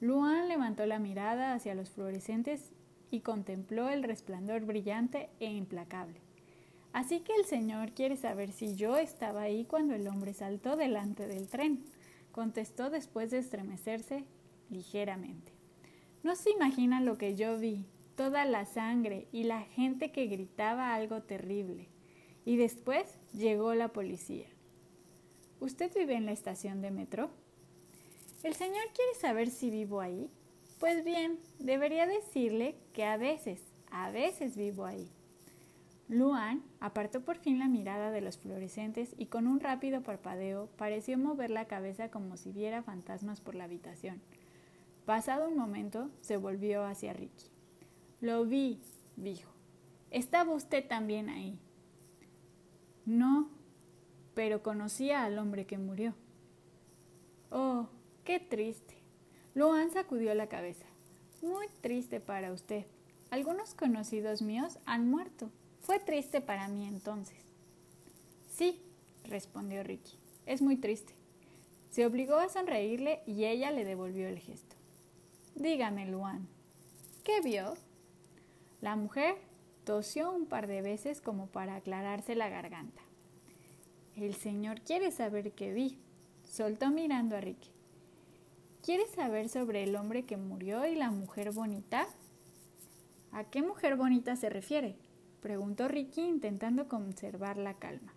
Luan 0.00 0.48
levantó 0.48 0.86
la 0.86 0.98
mirada 0.98 1.54
hacia 1.54 1.76
los 1.76 1.90
fluorescentes 1.90 2.72
y 3.12 3.20
contempló 3.20 3.90
el 3.90 4.02
resplandor 4.02 4.62
brillante 4.62 5.30
e 5.38 5.52
implacable. 5.52 6.20
Así 6.92 7.20
que 7.20 7.32
el 7.36 7.44
señor 7.44 7.92
quiere 7.92 8.16
saber 8.16 8.50
si 8.50 8.74
yo 8.74 8.96
estaba 8.96 9.42
ahí 9.42 9.66
cuando 9.66 9.94
el 9.94 10.08
hombre 10.08 10.34
saltó 10.34 10.74
delante 10.74 11.28
del 11.28 11.46
tren, 11.46 11.84
contestó 12.32 12.90
después 12.90 13.30
de 13.30 13.38
estremecerse 13.38 14.24
ligeramente. 14.70 15.52
No 16.22 16.36
se 16.36 16.50
imagina 16.50 17.00
lo 17.00 17.18
que 17.18 17.36
yo 17.36 17.58
vi, 17.58 17.84
toda 18.16 18.44
la 18.44 18.64
sangre 18.64 19.28
y 19.32 19.44
la 19.44 19.62
gente 19.62 20.12
que 20.12 20.26
gritaba 20.26 20.94
algo 20.94 21.22
terrible. 21.22 21.88
Y 22.44 22.56
después 22.56 23.06
llegó 23.32 23.74
la 23.74 23.88
policía. 23.88 24.46
¿Usted 25.60 25.92
vive 25.94 26.14
en 26.14 26.26
la 26.26 26.32
estación 26.32 26.82
de 26.82 26.90
metro? 26.90 27.30
¿El 28.42 28.54
señor 28.54 28.84
quiere 28.94 29.14
saber 29.18 29.50
si 29.50 29.70
vivo 29.70 30.00
ahí? 30.00 30.30
Pues 30.78 31.04
bien, 31.04 31.38
debería 31.58 32.06
decirle 32.06 32.76
que 32.92 33.04
a 33.04 33.16
veces, 33.16 33.60
a 33.90 34.10
veces 34.10 34.56
vivo 34.56 34.84
ahí. 34.84 35.08
Luan 36.08 36.62
apartó 36.80 37.22
por 37.22 37.38
fin 37.38 37.58
la 37.58 37.68
mirada 37.68 38.10
de 38.10 38.20
los 38.20 38.36
fluorescentes 38.36 39.14
y 39.16 39.26
con 39.26 39.46
un 39.46 39.60
rápido 39.60 40.02
parpadeo 40.02 40.68
pareció 40.76 41.16
mover 41.16 41.50
la 41.50 41.64
cabeza 41.64 42.10
como 42.10 42.36
si 42.36 42.52
viera 42.52 42.82
fantasmas 42.82 43.40
por 43.40 43.54
la 43.54 43.64
habitación. 43.64 44.20
Pasado 45.06 45.48
un 45.48 45.56
momento, 45.56 46.10
se 46.22 46.38
volvió 46.38 46.84
hacia 46.84 47.12
Ricky. 47.12 47.46
Lo 48.20 48.46
vi, 48.46 48.80
dijo. 49.16 49.50
¿Estaba 50.10 50.54
usted 50.54 50.86
también 50.86 51.28
ahí? 51.28 51.58
No, 53.04 53.50
pero 54.34 54.62
conocía 54.62 55.24
al 55.24 55.38
hombre 55.38 55.66
que 55.66 55.76
murió. 55.76 56.14
Oh, 57.50 57.88
qué 58.24 58.40
triste. 58.40 58.94
Luan 59.54 59.90
sacudió 59.90 60.34
la 60.34 60.48
cabeza. 60.48 60.86
Muy 61.42 61.66
triste 61.82 62.20
para 62.20 62.52
usted. 62.52 62.86
Algunos 63.30 63.74
conocidos 63.74 64.40
míos 64.40 64.78
han 64.86 65.10
muerto. 65.10 65.50
Fue 65.80 65.98
triste 65.98 66.40
para 66.40 66.66
mí 66.68 66.86
entonces. 66.86 67.36
Sí, 68.50 68.80
respondió 69.24 69.82
Ricky. 69.82 70.16
Es 70.46 70.62
muy 70.62 70.76
triste. 70.76 71.12
Se 71.90 72.06
obligó 72.06 72.36
a 72.36 72.48
sonreírle 72.48 73.22
y 73.26 73.44
ella 73.44 73.70
le 73.70 73.84
devolvió 73.84 74.28
el 74.28 74.38
gesto. 74.38 74.74
Dígame, 75.56 76.06
Luan, 76.06 76.48
¿qué 77.22 77.40
vio? 77.40 77.74
La 78.80 78.96
mujer 78.96 79.36
tosió 79.84 80.32
un 80.32 80.46
par 80.46 80.66
de 80.66 80.82
veces 80.82 81.20
como 81.20 81.46
para 81.46 81.76
aclararse 81.76 82.34
la 82.34 82.48
garganta. 82.48 83.02
El 84.16 84.34
señor 84.34 84.80
quiere 84.80 85.12
saber 85.12 85.52
qué 85.52 85.72
vi. 85.72 85.98
Soltó 86.42 86.90
mirando 86.90 87.36
a 87.36 87.40
Ricky. 87.40 87.70
¿Quiere 88.82 89.06
saber 89.06 89.48
sobre 89.48 89.84
el 89.84 89.94
hombre 89.94 90.24
que 90.24 90.36
murió 90.36 90.86
y 90.86 90.96
la 90.96 91.10
mujer 91.10 91.52
bonita? 91.52 92.06
¿A 93.30 93.44
qué 93.44 93.62
mujer 93.62 93.96
bonita 93.96 94.36
se 94.36 94.50
refiere? 94.50 94.96
preguntó 95.40 95.86
Ricky 95.88 96.22
intentando 96.22 96.88
conservar 96.88 97.58
la 97.58 97.74
calma. 97.74 98.12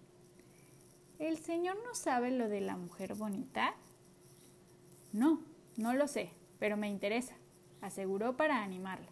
¿El 1.20 1.38
señor 1.38 1.78
no 1.86 1.94
sabe 1.94 2.32
lo 2.32 2.50
de 2.50 2.62
la 2.62 2.78
mujer 2.78 3.16
bonita? 3.16 3.74
No, 5.14 5.42
no 5.78 5.94
lo 5.94 6.08
sé, 6.08 6.32
pero 6.60 6.78
me 6.78 6.90
interesa, 6.90 7.36
aseguró 7.82 8.38
para 8.38 8.64
animarla. 8.64 9.10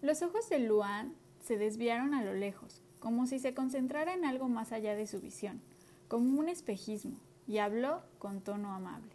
Los 0.00 0.22
ojos 0.22 0.48
de 0.48 0.58
Luan 0.58 1.14
se 1.40 1.56
desviaron 1.56 2.14
a 2.14 2.24
lo 2.24 2.34
lejos, 2.34 2.82
como 3.00 3.26
si 3.26 3.38
se 3.38 3.54
concentrara 3.54 4.14
en 4.14 4.24
algo 4.24 4.48
más 4.48 4.72
allá 4.72 4.94
de 4.94 5.06
su 5.06 5.20
visión, 5.20 5.60
como 6.08 6.38
un 6.38 6.48
espejismo, 6.48 7.18
y 7.46 7.58
habló 7.58 8.02
con 8.18 8.40
tono 8.40 8.72
amable. 8.72 9.12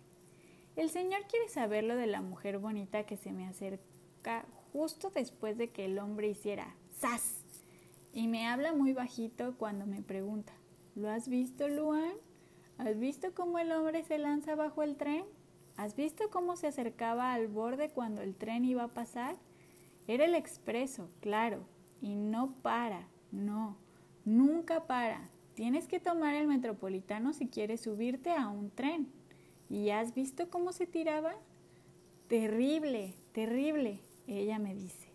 El 0.76 0.90
señor 0.90 1.22
quiere 1.30 1.50
saber 1.50 1.84
lo 1.84 1.96
de 1.96 2.08
la 2.08 2.22
mujer 2.22 2.60
bonita 2.60 3.04
que 3.04 3.18
se 3.18 3.32
me 3.32 3.48
acerca 3.48 4.46
justo 4.72 5.10
después 5.10 5.58
de 5.58 5.70
que 5.70 5.86
el 5.86 6.00
hombre 6.00 6.30
hiciera 6.30 6.76
¡zas! 7.00 7.36
y 8.14 8.28
me 8.28 8.48
habla 8.48 8.74
muy 8.74 8.94
bajito 8.94 9.56
cuando 9.58 9.86
me 9.86 10.02
pregunta, 10.02 10.54
¿lo 10.96 11.10
has 11.10 11.28
visto, 11.28 11.68
Luan? 11.68 12.14
¿Has 12.78 12.98
visto 12.98 13.34
cómo 13.34 13.60
el 13.60 13.72
hombre 13.72 14.04
se 14.04 14.18
lanza 14.18 14.56
bajo 14.56 14.84
el 14.84 14.96
tren? 14.96 15.26
¿Has 15.80 15.96
visto 15.96 16.30
cómo 16.30 16.58
se 16.58 16.68
acercaba 16.68 17.32
al 17.32 17.48
borde 17.48 17.90
cuando 17.90 18.22
el 18.22 18.36
tren 18.36 18.66
iba 18.66 18.84
a 18.84 18.90
pasar? 18.90 19.38
Era 20.10 20.26
el 20.26 20.36
expreso, 20.36 21.08
claro, 21.22 21.62
y 22.02 22.16
no 22.16 22.52
para, 22.62 23.08
no, 23.32 23.78
nunca 24.26 24.88
para. 24.88 25.22
Tienes 25.54 25.88
que 25.88 26.02
tomar 26.02 26.36
el 26.36 26.48
metropolitano 26.48 27.32
si 27.32 27.48
quieres 27.48 27.80
subirte 27.80 28.32
a 28.32 28.50
un 28.50 28.72
tren. 28.72 29.08
¿Y 29.70 29.92
has 29.92 30.14
visto 30.14 30.50
cómo 30.50 30.74
se 30.74 30.86
tiraba? 30.86 31.34
Terrible, 32.28 33.14
terrible, 33.32 34.02
ella 34.28 34.60
me 34.60 34.76
dice. 34.76 35.08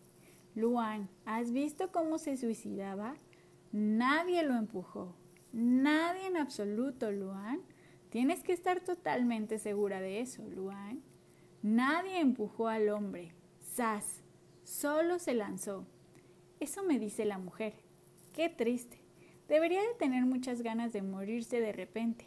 Luan, 0.55 1.11
¿has 1.27 1.53
visto 1.53 1.93
cómo 1.93 2.17
se 2.17 2.39
suicidaba? 2.39 3.17
Nadie 3.71 4.43
lo 4.43 4.55
empujó. 4.55 5.15
Nadie 5.53 6.27
en 6.27 6.39
absoluto, 6.39 7.13
Luan. 7.13 7.61
Tienes 8.15 8.45
que 8.45 8.53
estar 8.53 8.79
totalmente 8.79 9.59
segura 9.59 10.01
de 10.01 10.21
eso, 10.21 10.49
Luan. 10.49 11.03
Nadie 11.63 12.21
empujó 12.21 12.69
al 12.69 12.89
hombre. 12.91 13.35
Sas. 13.59 14.23
Solo 14.63 15.19
se 15.19 15.35
lanzó. 15.35 15.85
Eso 16.61 16.85
me 16.85 17.01
dice 17.01 17.25
la 17.25 17.39
mujer. 17.39 17.75
Qué 18.33 18.49
triste. 18.49 19.01
Debería 19.49 19.81
de 19.81 19.95
tener 19.99 20.25
muchas 20.27 20.63
ganas 20.63 20.93
de 20.93 21.03
morirse 21.03 21.59
de 21.59 21.73
repente. 21.73 22.27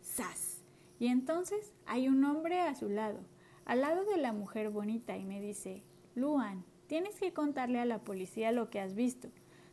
Sas. 0.00 0.62
Y 0.98 1.08
entonces 1.08 1.74
hay 1.84 2.08
un 2.08 2.24
hombre 2.24 2.62
a 2.62 2.74
su 2.74 2.88
lado, 2.88 3.20
al 3.66 3.82
lado 3.82 4.06
de 4.06 4.16
la 4.16 4.32
mujer 4.32 4.70
bonita, 4.70 5.18
y 5.18 5.26
me 5.26 5.42
dice, 5.42 5.82
Luan, 6.14 6.64
Tienes 6.86 7.18
que 7.18 7.32
contarle 7.32 7.80
a 7.80 7.84
la 7.84 7.98
policía 7.98 8.52
lo 8.52 8.70
que 8.70 8.78
has 8.78 8.94
visto. 8.94 9.28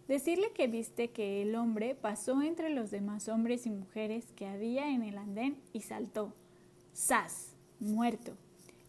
Decirle 0.07 0.51
que 0.51 0.67
viste 0.67 1.11
que 1.11 1.41
el 1.41 1.55
hombre 1.55 1.95
pasó 1.95 2.41
entre 2.41 2.69
los 2.69 2.91
demás 2.91 3.29
hombres 3.29 3.65
y 3.65 3.69
mujeres 3.69 4.33
que 4.35 4.47
había 4.47 4.89
en 4.89 5.01
el 5.01 5.17
andén 5.17 5.57
y 5.71 5.81
saltó. 5.81 6.33
¡Sas! 6.91 7.55
Muerto. 7.79 8.33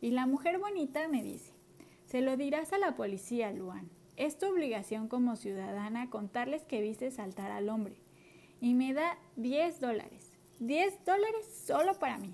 Y 0.00 0.10
la 0.10 0.26
mujer 0.26 0.58
bonita 0.58 1.06
me 1.08 1.22
dice, 1.22 1.52
se 2.06 2.20
lo 2.20 2.36
dirás 2.36 2.72
a 2.72 2.78
la 2.78 2.96
policía, 2.96 3.52
Luan. 3.52 3.88
Es 4.16 4.38
tu 4.38 4.46
obligación 4.46 5.08
como 5.08 5.36
ciudadana 5.36 6.10
contarles 6.10 6.62
que 6.62 6.80
viste 6.80 7.10
saltar 7.10 7.50
al 7.50 7.68
hombre. 7.68 7.94
Y 8.60 8.74
me 8.74 8.92
da 8.92 9.18
10 9.36 9.80
dólares. 9.80 10.32
10 10.60 11.04
dólares 11.04 11.46
solo 11.66 11.98
para 11.98 12.18
mí. 12.18 12.32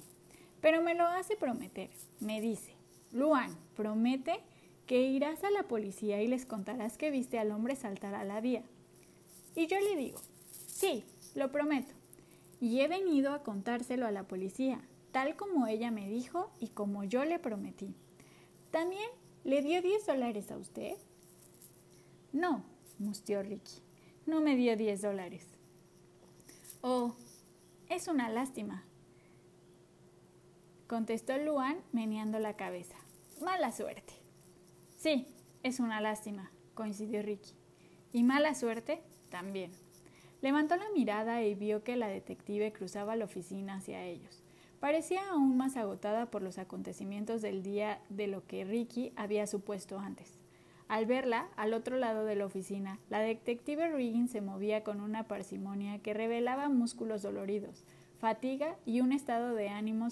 Pero 0.60 0.82
me 0.82 0.94
lo 0.94 1.06
hace 1.06 1.36
prometer. 1.36 1.90
Me 2.20 2.40
dice, 2.40 2.74
Luan, 3.12 3.50
promete 3.76 4.40
que 4.90 5.02
irás 5.02 5.44
a 5.44 5.52
la 5.52 5.68
policía 5.68 6.20
y 6.20 6.26
les 6.26 6.44
contarás 6.44 6.98
que 6.98 7.12
viste 7.12 7.38
al 7.38 7.52
hombre 7.52 7.76
saltar 7.76 8.16
a 8.16 8.24
la 8.24 8.40
vía. 8.40 8.64
Y 9.54 9.68
yo 9.68 9.78
le 9.78 9.94
digo, 9.94 10.20
sí, 10.66 11.04
lo 11.36 11.52
prometo. 11.52 11.94
Y 12.60 12.80
he 12.80 12.88
venido 12.88 13.32
a 13.32 13.44
contárselo 13.44 14.04
a 14.04 14.10
la 14.10 14.24
policía, 14.24 14.80
tal 15.12 15.36
como 15.36 15.68
ella 15.68 15.92
me 15.92 16.08
dijo 16.08 16.50
y 16.58 16.70
como 16.70 17.04
yo 17.04 17.24
le 17.24 17.38
prometí. 17.38 17.94
¿También 18.72 19.08
le 19.44 19.62
dio 19.62 19.80
10 19.80 20.06
dólares 20.06 20.50
a 20.50 20.56
usted? 20.56 20.96
No, 22.32 22.64
mustió 22.98 23.44
Ricky. 23.44 23.82
No 24.26 24.40
me 24.40 24.56
dio 24.56 24.76
10 24.76 25.02
dólares. 25.02 25.46
Oh, 26.80 27.14
es 27.88 28.08
una 28.08 28.28
lástima, 28.28 28.82
contestó 30.88 31.38
Luan 31.38 31.80
meneando 31.92 32.40
la 32.40 32.56
cabeza. 32.56 32.96
Mala 33.40 33.70
suerte. 33.70 34.19
Sí, 35.00 35.26
es 35.62 35.80
una 35.80 35.98
lástima, 36.02 36.50
coincidió 36.74 37.22
Ricky. 37.22 37.54
Y 38.12 38.22
mala 38.22 38.54
suerte, 38.54 39.00
también. 39.30 39.70
Levantó 40.42 40.76
la 40.76 40.90
mirada 40.94 41.42
y 41.42 41.54
vio 41.54 41.82
que 41.82 41.96
la 41.96 42.08
detective 42.08 42.70
cruzaba 42.70 43.16
la 43.16 43.24
oficina 43.24 43.76
hacia 43.76 44.04
ellos. 44.04 44.42
Parecía 44.78 45.26
aún 45.30 45.56
más 45.56 45.78
agotada 45.78 46.26
por 46.30 46.42
los 46.42 46.58
acontecimientos 46.58 47.40
del 47.40 47.62
día 47.62 48.02
de 48.10 48.26
lo 48.26 48.46
que 48.46 48.66
Ricky 48.66 49.14
había 49.16 49.46
supuesto 49.46 49.98
antes. 49.98 50.38
Al 50.86 51.06
verla, 51.06 51.48
al 51.56 51.72
otro 51.72 51.96
lado 51.96 52.26
de 52.26 52.36
la 52.36 52.44
oficina, 52.44 52.98
la 53.08 53.20
detective 53.20 53.88
Riggins 53.88 54.32
se 54.32 54.42
movía 54.42 54.84
con 54.84 55.00
una 55.00 55.26
parsimonia 55.26 56.00
que 56.00 56.12
revelaba 56.12 56.68
músculos 56.68 57.22
doloridos, 57.22 57.84
fatiga 58.18 58.76
y 58.84 59.00
un 59.00 59.12
estado 59.12 59.54
de 59.54 59.70
ánimo 59.70 60.08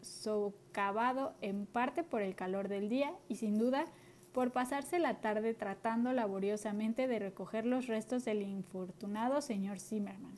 socavado 0.00 1.34
en 1.40 1.66
parte 1.66 2.02
por 2.02 2.20
el 2.20 2.34
calor 2.34 2.66
del 2.66 2.88
día 2.88 3.14
y 3.28 3.36
sin 3.36 3.60
duda 3.60 3.86
por 4.34 4.50
pasarse 4.50 4.98
la 4.98 5.22
tarde 5.22 5.54
tratando 5.54 6.12
laboriosamente 6.12 7.06
de 7.06 7.18
recoger 7.18 7.64
los 7.64 7.86
restos 7.86 8.26
del 8.26 8.42
infortunado 8.42 9.40
señor 9.40 9.80
Zimmerman 9.80 10.36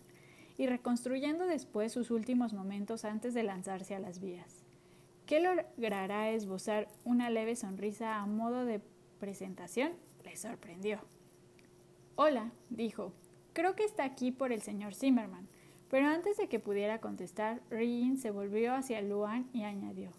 y 0.57 0.69
reconstruyendo 0.69 1.47
después 1.47 1.93
sus 1.93 2.13
últimos 2.13 2.53
momentos 2.53 3.05
antes 3.05 3.35
de 3.35 3.43
lanzarse 3.43 3.97
a 3.97 3.99
las 3.99 4.21
vías. 4.21 4.63
¿Qué 5.27 5.41
logrará 5.41 6.31
esbozar 6.31 6.87
una 7.05 7.31
leve 7.31 7.57
sonrisa 7.57 8.21
a 8.21 8.27
modo 8.27 8.65
de 8.65 8.81
presentación 9.19 9.93
le 10.25 10.37
sorprendió. 10.37 11.01
Hola, 12.17 12.53
dijo. 12.71 13.13
Creo 13.53 13.75
que 13.75 13.85
está 13.85 14.05
aquí 14.05 14.33
por 14.33 14.53
el 14.53 14.61
señor 14.63 14.95
Zimmerman. 14.95 15.49
Pero 15.89 16.09
antes 16.09 16.37
de 16.37 16.49
que 16.49 16.59
pudiera 16.59 17.01
contestar, 17.01 17.63
Rin 17.71 18.19
se 18.19 18.31
volvió 18.31 18.75
hacia 18.75 19.01
Luan 19.03 19.49
y 19.53 19.63
añadió: 19.63 20.11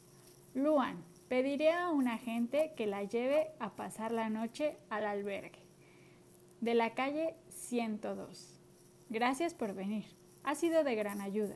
Luan, 0.54 1.04
pediré 1.28 1.72
a 1.72 1.90
un 1.90 2.08
agente 2.08 2.74
que 2.76 2.88
la 2.88 3.04
lleve 3.04 3.52
a 3.60 3.76
pasar 3.76 4.12
la 4.12 4.30
noche 4.30 4.78
al 4.90 5.06
albergue 5.06 5.68
de 6.62 6.74
la 6.74 6.94
calle 6.94 7.36
102. 7.50 8.60
Gracias 9.10 9.54
por 9.54 9.74
venir. 9.74 10.06
Ha 10.44 10.56
sido 10.56 10.84
de 10.84 10.96
gran 10.96 11.22
ayuda. 11.22 11.56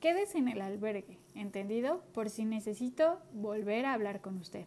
Quédese 0.00 0.38
en 0.38 0.48
el 0.48 0.60
albergue, 0.62 1.18
¿entendido? 1.34 2.02
Por 2.12 2.30
si 2.30 2.44
necesito 2.44 3.20
volver 3.32 3.84
a 3.84 3.92
hablar 3.92 4.20
con 4.20 4.38
usted. 4.38 4.66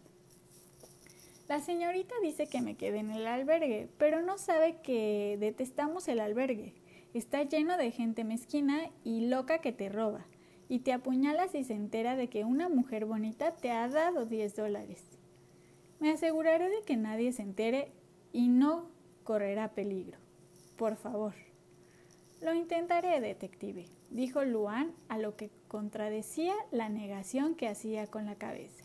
La 1.48 1.60
señorita 1.60 2.14
dice 2.22 2.48
que 2.48 2.60
me 2.60 2.76
quede 2.76 2.98
en 2.98 3.10
el 3.10 3.26
albergue, 3.26 3.88
pero 3.98 4.22
no 4.22 4.38
sabe 4.38 4.80
que 4.82 5.36
detestamos 5.38 6.08
el 6.08 6.20
albergue. 6.20 6.74
Está 7.14 7.42
lleno 7.42 7.76
de 7.76 7.90
gente 7.90 8.24
mezquina 8.24 8.90
y 9.04 9.26
loca 9.26 9.58
que 9.58 9.72
te 9.72 9.88
roba, 9.88 10.26
y 10.68 10.80
te 10.80 10.92
apuñala 10.92 11.48
si 11.48 11.64
se 11.64 11.74
entera 11.74 12.16
de 12.16 12.28
que 12.28 12.44
una 12.44 12.68
mujer 12.68 13.04
bonita 13.04 13.52
te 13.54 13.70
ha 13.70 13.88
dado 13.88 14.26
10 14.26 14.56
dólares. 14.56 15.04
Me 16.00 16.10
aseguraré 16.10 16.68
de 16.68 16.82
que 16.82 16.96
nadie 16.96 17.32
se 17.32 17.42
entere 17.42 17.92
y 18.32 18.48
no 18.48 18.90
correrá 19.24 19.72
peligro. 19.72 20.18
Por 20.76 20.96
favor. 20.96 21.34
Lo 22.42 22.52
intentaré, 22.52 23.20
detective, 23.20 23.86
dijo 24.10 24.44
Luan, 24.44 24.92
a 25.08 25.18
lo 25.18 25.36
que 25.36 25.50
contradecía 25.68 26.54
la 26.70 26.88
negación 26.88 27.54
que 27.54 27.68
hacía 27.68 28.06
con 28.06 28.26
la 28.26 28.34
cabeza. 28.34 28.84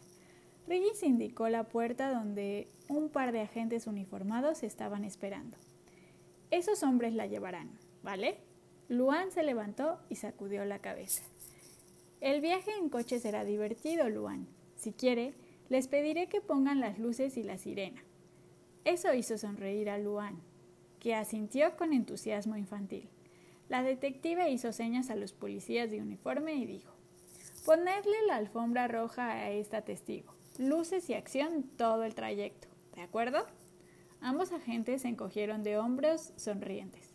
Riggins 0.68 1.04
indicó 1.04 1.50
la 1.50 1.66
puerta 1.66 2.14
donde 2.14 2.70
un 2.88 3.10
par 3.10 3.34
de 3.34 3.42
agentes 3.42 3.88
uniformados 3.88 4.64
estaban 4.64 5.04
esperando. 5.04 5.58
Esos 6.50 6.82
hombres 6.84 7.14
la 7.14 7.28
llevarán, 7.28 7.72
¿vale? 8.04 8.38
Luan 8.88 9.32
se 9.32 9.44
levantó 9.44 10.00
y 10.10 10.16
sacudió 10.16 10.64
la 10.64 10.80
cabeza. 10.80 11.24
El 12.22 12.40
viaje 12.40 12.72
en 12.80 12.90
coche 12.90 13.20
será 13.20 13.44
divertido, 13.44 14.08
Luan. 14.10 14.48
Si 14.76 14.94
quiere, 14.94 15.34
les 15.70 15.88
pediré 15.88 16.28
que 16.28 16.40
pongan 16.40 16.80
las 16.80 16.98
luces 16.98 17.36
y 17.36 17.44
la 17.44 17.58
sirena. 17.58 18.02
Eso 18.86 19.14
hizo 19.14 19.38
sonreír 19.38 19.90
a 19.90 19.98
Luan, 19.98 20.40
que 21.00 21.14
asintió 21.16 21.76
con 21.76 21.92
entusiasmo 21.92 22.56
infantil. 22.56 23.10
La 23.68 23.84
detective 23.84 24.50
hizo 24.50 24.72
señas 24.72 25.10
a 25.10 25.16
los 25.16 25.34
policías 25.34 25.92
de 25.92 26.02
uniforme 26.02 26.56
y 26.56 26.66
dijo, 26.66 26.94
Ponerle 27.66 28.26
la 28.28 28.38
alfombra 28.38 28.88
roja 28.88 29.32
a 29.32 29.52
esta 29.52 29.82
testigo 29.82 30.34
luces 30.58 31.10
y 31.10 31.14
acción 31.14 31.64
todo 31.78 32.04
el 32.04 32.16
trayecto. 32.16 32.68
¿De 32.96 33.02
acuerdo? 33.02 33.46
Ambos 34.20 34.52
agentes 34.52 35.02
se 35.02 35.08
encogieron 35.08 35.64
de 35.64 35.78
hombros 35.78 36.34
sonrientes. 36.36 37.11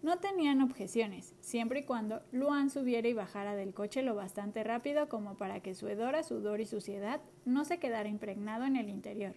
No 0.00 0.18
tenían 0.18 0.62
objeciones, 0.62 1.34
siempre 1.40 1.80
y 1.80 1.82
cuando 1.82 2.22
Luan 2.30 2.70
subiera 2.70 3.08
y 3.08 3.14
bajara 3.14 3.56
del 3.56 3.74
coche 3.74 4.02
lo 4.02 4.14
bastante 4.14 4.62
rápido 4.62 5.08
como 5.08 5.36
para 5.36 5.60
que 5.60 5.74
su 5.74 5.88
hedor 5.88 6.14
a 6.14 6.22
sudor 6.22 6.60
y 6.60 6.66
suciedad 6.66 7.20
no 7.44 7.64
se 7.64 7.78
quedara 7.78 8.08
impregnado 8.08 8.64
en 8.64 8.76
el 8.76 8.90
interior. 8.90 9.34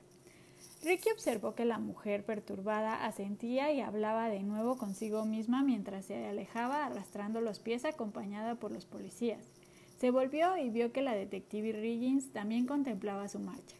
Ricky 0.84 1.10
observó 1.12 1.56
que 1.56 1.65
la 1.65 1.80
mujer 1.80 2.24
perturbada 2.26 3.06
asentía 3.06 3.71
y 3.71 3.82
hablaba 3.82 4.30
de 4.30 4.43
nuevo 4.43 4.78
consigo 4.78 5.26
misma 5.26 5.63
mientras 5.63 6.06
se 6.06 6.28
alejaba 6.28 6.86
arrastrando 6.86 7.41
los 7.41 7.60
pies 7.60 7.86
acompañada 7.86 8.56
por 8.56 8.71
los 8.71 8.86
policías. 8.86 9.43
Se 9.97 10.12
volvió 10.12 10.58
y 10.58 10.69
vio 10.69 10.91
que 10.91 11.02
la 11.02 11.13
detective 11.13 11.71
Riggins 11.74 12.32
también 12.34 12.65
contemplaba 12.65 13.30
su 13.30 13.39
marcha. 13.39 13.76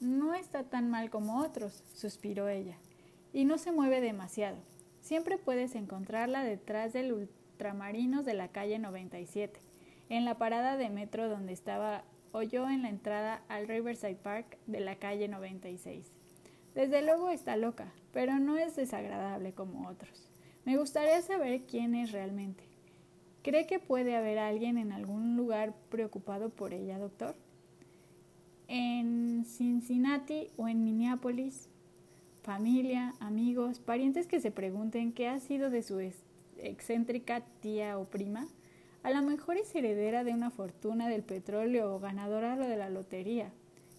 No 0.00 0.34
está 0.34 0.64
tan 0.64 0.90
mal 0.90 1.10
como 1.10 1.40
otros, 1.40 1.82
suspiró 1.94 2.48
ella, 2.48 2.76
y 3.32 3.44
no 3.44 3.56
se 3.56 3.72
mueve 3.72 4.00
demasiado. 4.00 4.56
Siempre 5.04 5.36
puedes 5.36 5.74
encontrarla 5.74 6.44
detrás 6.44 6.94
del 6.94 7.12
ultramarinos 7.12 8.24
de 8.24 8.32
la 8.32 8.48
calle 8.48 8.78
97, 8.78 9.60
en 10.08 10.24
la 10.24 10.38
parada 10.38 10.78
de 10.78 10.88
metro 10.88 11.28
donde 11.28 11.52
estaba 11.52 12.04
o 12.32 12.40
yo 12.40 12.70
en 12.70 12.80
la 12.80 12.88
entrada 12.88 13.42
al 13.48 13.68
Riverside 13.68 14.14
Park 14.14 14.56
de 14.66 14.80
la 14.80 14.96
calle 14.96 15.28
96. 15.28 16.10
Desde 16.74 17.02
luego 17.02 17.28
está 17.28 17.58
loca, 17.58 17.92
pero 18.14 18.38
no 18.38 18.56
es 18.56 18.76
desagradable 18.76 19.52
como 19.52 19.90
otros. 19.90 20.30
Me 20.64 20.78
gustaría 20.78 21.20
saber 21.20 21.64
quién 21.66 21.94
es 21.94 22.12
realmente. 22.12 22.64
¿Cree 23.42 23.66
que 23.66 23.80
puede 23.80 24.16
haber 24.16 24.38
alguien 24.38 24.78
en 24.78 24.90
algún 24.90 25.36
lugar 25.36 25.74
preocupado 25.90 26.48
por 26.48 26.72
ella, 26.72 26.98
doctor? 26.98 27.36
En 28.68 29.44
Cincinnati 29.44 30.48
o 30.56 30.66
en 30.66 30.82
Minneapolis, 30.82 31.68
familia, 32.44 33.14
amigos, 33.18 33.80
parientes 33.80 34.28
que 34.28 34.38
se 34.38 34.52
pregunten 34.52 35.12
qué 35.12 35.26
ha 35.26 35.40
sido 35.40 35.68
de 35.68 35.82
su 35.82 35.98
excéntrica 36.58 37.40
tía 37.60 37.98
o 37.98 38.04
prima, 38.04 38.46
a 39.02 39.10
lo 39.10 39.20
mejor 39.22 39.56
es 39.56 39.74
heredera 39.74 40.22
de 40.22 40.32
una 40.32 40.50
fortuna 40.50 41.08
del 41.08 41.24
petróleo 41.24 41.92
o 41.92 41.98
ganadora 41.98 42.56
de 42.56 42.76
la 42.76 42.88
lotería. 42.88 43.50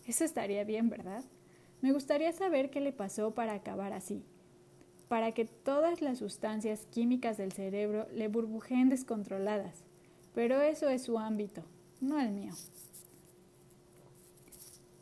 Eso 0.06 0.24
estaría 0.24 0.64
bien, 0.64 0.90
¿verdad? 0.90 1.26
Me 1.82 1.92
gustaría 1.92 2.32
saber 2.32 2.70
qué 2.70 2.80
le 2.80 2.94
pasó 2.94 3.32
para 3.32 3.54
acabar 3.54 3.92
así 3.92 4.24
para 5.08 5.34
que 5.34 5.46
todas 5.46 6.02
las 6.02 6.20
sustancias 6.20 6.88
químicas 6.92 7.38
del 7.38 7.52
cerebro 7.52 8.08
le 8.14 8.28
burbujeen 8.28 8.90
descontroladas. 8.90 9.84
Pero 10.34 10.62
eso 10.62 10.90
es 10.90 11.04
su 11.04 11.18
ámbito, 11.18 11.64
no 12.02 12.20
el 12.20 12.32
mío. 12.32 12.54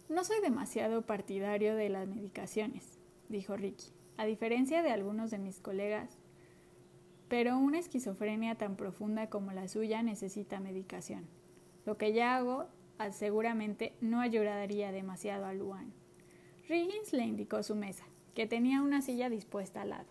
No 0.10 0.24
soy 0.24 0.42
demasiado 0.42 1.02
partidario 1.02 1.76
de 1.76 1.90
las 1.90 2.08
medicaciones, 2.08 2.93
dijo 3.30 3.56
Ricky, 3.56 3.88
a 4.18 4.26
diferencia 4.26 4.82
de 4.82 4.92
algunos 4.92 5.32
de 5.32 5.40
mis 5.40 5.60
colegas, 5.60 6.18
pero 7.30 7.58
una 7.58 7.80
esquizofrenia 7.80 8.56
tan 8.56 8.76
profunda 8.76 9.30
como 9.30 9.52
la 9.52 9.68
suya 9.68 10.04
necesita 10.04 10.60
medicación. 10.60 11.26
Lo 11.86 11.98
que 11.98 12.14
ya 12.14 12.36
hago 12.36 12.68
ah, 13.00 13.12
seguramente 13.12 13.94
no 14.02 14.22
ayudaría 14.22 14.92
demasiado 14.92 15.46
a 15.46 15.54
Luan. 15.54 15.94
Riggins 16.68 17.12
le 17.12 17.24
indicó 17.24 17.64
su 17.64 17.76
mesa 17.76 18.06
que 18.36 18.48
tenía 18.48 18.82
una 18.82 19.02
silla 19.02 19.30
dispuesta 19.30 19.82
al 19.82 19.90
lado. 19.90 20.10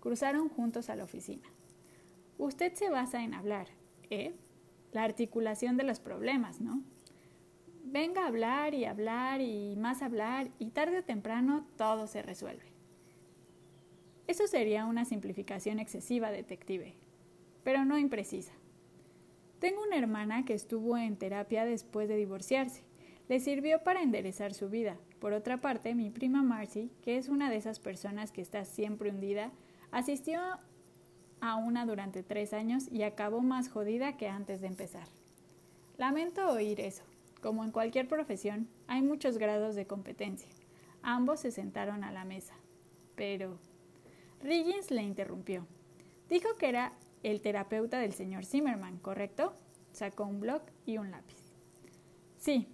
Cruzaron 0.00 0.48
juntos 0.48 0.90
a 0.90 0.96
la 0.96 1.04
oficina. 1.04 1.48
Usted 2.38 2.74
se 2.74 2.90
basa 2.90 3.22
en 3.22 3.34
hablar, 3.34 3.68
¿eh? 4.10 4.34
La 4.92 5.04
articulación 5.04 5.76
de 5.76 5.84
los 5.84 6.00
problemas, 6.00 6.60
¿no? 6.60 6.82
Venga 7.84 8.22
a 8.22 8.28
hablar 8.28 8.74
y 8.74 8.84
hablar 8.84 9.40
y 9.40 9.76
más 9.76 10.02
hablar 10.02 10.48
y 10.58 10.70
tarde 10.70 10.98
o 10.98 11.04
temprano 11.04 11.66
todo 11.76 12.06
se 12.06 12.22
resuelve. 12.22 12.64
Eso 14.26 14.46
sería 14.46 14.86
una 14.86 15.04
simplificación 15.04 15.78
excesiva, 15.78 16.30
detective, 16.30 16.94
pero 17.64 17.84
no 17.84 17.98
imprecisa. 17.98 18.52
Tengo 19.58 19.82
una 19.82 19.96
hermana 19.98 20.44
que 20.44 20.54
estuvo 20.54 20.96
en 20.96 21.16
terapia 21.16 21.64
después 21.64 22.08
de 22.08 22.16
divorciarse. 22.16 22.82
Le 23.28 23.40
sirvió 23.40 23.82
para 23.82 24.02
enderezar 24.02 24.54
su 24.54 24.68
vida, 24.68 24.96
por 25.22 25.32
otra 25.34 25.60
parte, 25.60 25.94
mi 25.94 26.10
prima 26.10 26.42
Marcy, 26.42 26.90
que 27.02 27.16
es 27.16 27.28
una 27.28 27.48
de 27.48 27.56
esas 27.56 27.78
personas 27.78 28.32
que 28.32 28.42
está 28.42 28.64
siempre 28.64 29.10
hundida, 29.10 29.52
asistió 29.92 30.40
a 31.40 31.56
una 31.56 31.86
durante 31.86 32.24
tres 32.24 32.52
años 32.52 32.88
y 32.90 33.04
acabó 33.04 33.40
más 33.40 33.68
jodida 33.68 34.16
que 34.16 34.26
antes 34.26 34.60
de 34.60 34.66
empezar. 34.66 35.06
Lamento 35.96 36.50
oír 36.50 36.80
eso. 36.80 37.04
Como 37.42 37.64
en 37.64 37.72
cualquier 37.72 38.06
profesión, 38.06 38.68
hay 38.86 39.02
muchos 39.02 39.36
grados 39.36 39.74
de 39.74 39.86
competencia. 39.86 40.48
Ambos 41.02 41.40
se 41.40 41.50
sentaron 41.50 42.04
a 42.04 42.12
la 42.12 42.24
mesa. 42.24 42.54
Pero... 43.16 43.58
Riggins 44.40 44.92
le 44.92 45.02
interrumpió. 45.02 45.66
Dijo 46.28 46.56
que 46.56 46.68
era 46.68 46.92
el 47.24 47.40
terapeuta 47.40 47.98
del 47.98 48.12
señor 48.12 48.44
Zimmerman, 48.44 48.98
¿correcto? 48.98 49.54
Sacó 49.90 50.24
un 50.24 50.40
blog 50.40 50.62
y 50.86 50.98
un 50.98 51.10
lápiz. 51.10 51.36
Sí, 52.38 52.68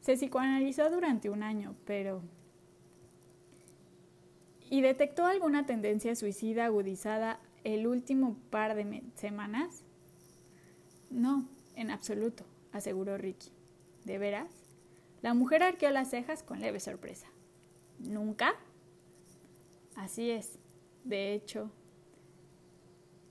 se 0.00 0.16
psicoanalizó 0.16 0.90
durante 0.90 1.28
un 1.28 1.42
año, 1.42 1.76
pero... 1.84 2.22
¿Y 4.70 4.80
detectó 4.80 5.26
alguna 5.26 5.66
tendencia 5.66 6.16
suicida 6.16 6.64
agudizada 6.64 7.38
el 7.64 7.86
último 7.86 8.38
par 8.48 8.74
de 8.74 9.02
semanas? 9.14 9.84
No, 11.10 11.46
en 11.76 11.90
absoluto, 11.90 12.44
aseguró 12.72 13.18
Ricky. 13.18 13.53
¿De 14.04 14.18
veras? 14.18 14.50
La 15.22 15.34
mujer 15.34 15.62
arqueó 15.62 15.90
las 15.90 16.10
cejas 16.10 16.42
con 16.42 16.60
leve 16.60 16.80
sorpresa. 16.80 17.26
¿Nunca? 17.98 18.54
Así 19.96 20.30
es. 20.30 20.58
De 21.04 21.32
hecho. 21.32 21.70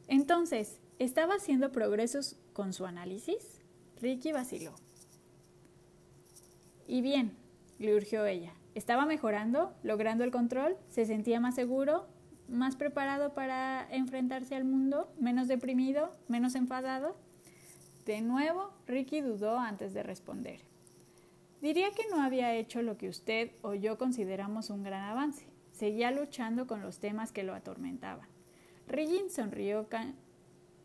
Entonces, 0.08 0.80
¿estaba 1.00 1.36
haciendo 1.36 1.72
progresos 1.72 2.38
con 2.54 2.74
su 2.74 2.86
análisis? 2.86 3.62
Ricky 4.02 4.32
vaciló. 4.32 4.74
Y 6.88 7.02
bien, 7.02 7.38
le 7.80 7.96
urgió 7.96 8.26
ella. 8.26 8.54
¿Estaba 8.76 9.06
mejorando? 9.06 9.74
¿Logrando 9.84 10.24
el 10.24 10.32
control? 10.32 10.78
¿Se 10.90 11.06
sentía 11.06 11.40
más 11.40 11.56
seguro? 11.56 12.08
¿Más 12.48 12.76
preparado 12.76 13.34
para 13.34 13.88
enfrentarse 13.92 14.56
al 14.56 14.66
mundo? 14.66 15.14
¿Menos 15.20 15.48
deprimido? 15.48 16.12
¿Menos 16.28 16.56
enfadado? 16.56 17.16
De 18.06 18.22
nuevo, 18.22 18.72
Ricky 18.86 19.22
dudó 19.22 19.58
antes 19.58 19.94
de 19.94 20.04
responder. 20.04 20.60
Diría 21.62 21.92
que 21.92 22.04
no 22.10 22.22
había 22.22 22.54
hecho 22.56 22.82
lo 22.82 22.98
que 22.98 23.08
usted 23.08 23.52
o 23.62 23.74
yo 23.74 23.98
consideramos 23.98 24.70
un 24.70 24.84
gran 24.84 25.04
avance. 25.04 25.46
Seguía 25.72 26.12
luchando 26.12 26.68
con 26.68 26.82
los 26.82 27.00
temas 27.00 27.32
que 27.32 27.44
lo 27.44 27.54
atormentaban. 27.54 28.28
Riggin 28.88 29.30
sonrió 29.30 29.88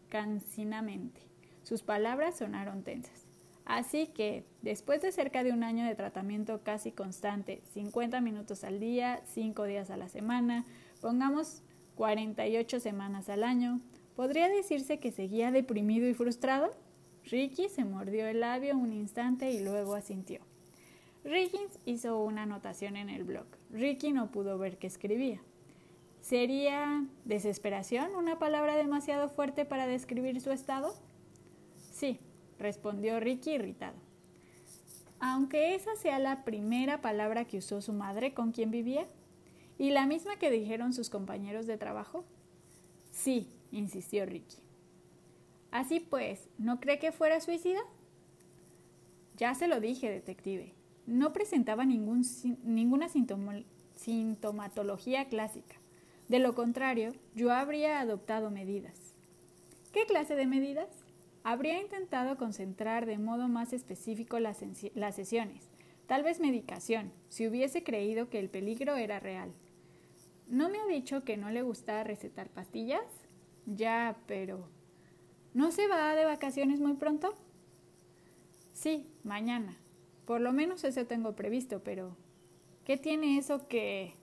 cansinamente. 0.09 1.21
Sus 1.65 1.83
palabras 1.83 2.39
sonaron 2.39 2.85
tensas. 2.85 3.27
Así 3.65 4.07
que, 4.07 4.45
después 4.63 5.03
de 5.03 5.13
cerca 5.13 5.43
de 5.43 5.53
un 5.53 5.63
año 5.63 5.85
de 5.85 5.95
tratamiento 5.95 6.63
casi 6.63 6.93
constante, 6.93 7.61
50 7.75 8.21
minutos 8.21 8.65
al 8.65 8.81
día, 8.81 9.21
5 9.27 9.65
días 9.65 9.91
a 9.91 9.99
la 9.99 10.09
semana, 10.09 10.65
pongamos 11.03 11.63
48 11.97 12.81
semanas 12.81 13.29
al 13.29 13.43
año, 13.43 13.81
¿podría 14.17 14.49
decirse 14.49 15.01
que 15.01 15.11
seguía 15.11 15.51
deprimido 15.51 16.09
y 16.09 16.15
frustrado? 16.15 16.71
Ricky 17.25 17.69
se 17.69 17.85
mordió 17.85 18.27
el 18.27 18.41
labio 18.41 18.77
un 18.77 18.93
instante 18.93 19.51
y 19.51 19.63
luego 19.63 19.95
asintió. 19.95 20.41
Riggins 21.25 21.79
hizo 21.85 22.23
una 22.23 22.45
anotación 22.45 22.97
en 22.97 23.11
el 23.11 23.25
blog. 23.25 23.47
Ricky 23.71 24.13
no 24.13 24.31
pudo 24.31 24.57
ver 24.59 24.79
qué 24.79 24.87
escribía. 24.87 25.41
¿Sería 26.21 27.05
desesperación 27.25 28.15
una 28.15 28.39
palabra 28.39 28.77
demasiado 28.77 29.29
fuerte 29.29 29.65
para 29.65 29.87
describir 29.87 30.41
su 30.41 30.51
estado? 30.51 30.95
Sí, 31.93 32.19
respondió 32.59 33.21
Ricky 33.21 33.53
irritado. 33.53 33.97
Aunque 35.21 35.75
esa 35.75 35.97
sea 35.97 36.19
la 36.19 36.45
primera 36.45 37.01
palabra 37.01 37.45
que 37.45 37.59
usó 37.59 37.81
su 37.81 37.93
madre 37.93 38.35
con 38.35 38.53
quien 38.53 38.71
vivía, 38.71 39.07
y 39.79 39.91
la 39.91 40.07
misma 40.07 40.37
que 40.37 40.51
dijeron 40.51 40.93
sus 40.93 41.09
compañeros 41.09 41.67
de 41.67 41.79
trabajo. 41.79 42.25
Sí, 43.13 43.49
insistió 43.71 44.27
Ricky. 44.27 44.57
Así 45.71 46.01
pues, 46.01 46.49
¿no 46.59 46.81
cree 46.81 46.99
que 46.99 47.13
fuera 47.13 47.41
suicida? 47.41 47.81
Ya 49.37 49.55
se 49.55 49.69
lo 49.69 49.81
dije, 49.81 50.11
detective. 50.11 50.75
No 51.07 51.33
presentaba 51.33 51.85
ninguna 51.85 53.09
sintomatología 53.95 55.29
clásica. 55.29 55.77
De 56.29 56.39
lo 56.39 56.55
contrario, 56.55 57.13
yo 57.35 57.53
habría 57.53 58.01
adoptado 58.01 58.51
medidas. 58.51 59.15
¿Qué 59.93 60.05
clase 60.05 60.35
de 60.37 60.47
medidas? 60.47 60.89
Habría 61.45 61.81
intentado 61.81 62.37
concentrar 62.37 63.07
de 63.07 63.17
modo 63.17 63.49
más 63.49 63.73
específico 63.73 64.39
las, 64.39 64.59
sesiones, 65.15 65.71
tal 66.07 66.23
vez 66.23 66.41
medicación, 66.41 67.13
si 67.31 67.47
hubiese 67.47 67.83
creído 67.83 68.29
que 68.29 68.39
el 68.39 68.51
peligro 68.51 68.97
era 68.97 69.19
real. 69.19 69.53
¿No 70.47 70.69
me 70.69 70.79
ha 70.79 70.87
dicho 70.87 71.25
que 71.25 71.39
no 71.39 71.51
le 71.51 71.63
gusta 71.63 72.05
recetar 72.05 72.51
pastillas? 72.51 73.07
Ya, 73.65 74.19
pero 74.27 74.69
¿No 75.59 75.73
se 75.73 75.89
va 75.89 76.15
de 76.15 76.25
vacaciones 76.25 76.79
muy 76.79 76.95
pronto? 76.95 77.35
Sí, 78.75 79.11
mañana. 79.25 79.77
Por 80.25 80.41
lo 80.41 80.53
menos 80.53 80.85
eso 80.85 81.05
tengo 81.07 81.35
previsto, 81.35 81.83
pero 81.83 82.17
¿qué 82.85 82.97
tiene 82.97 83.39
eso 83.39 83.67
que... 83.67 84.15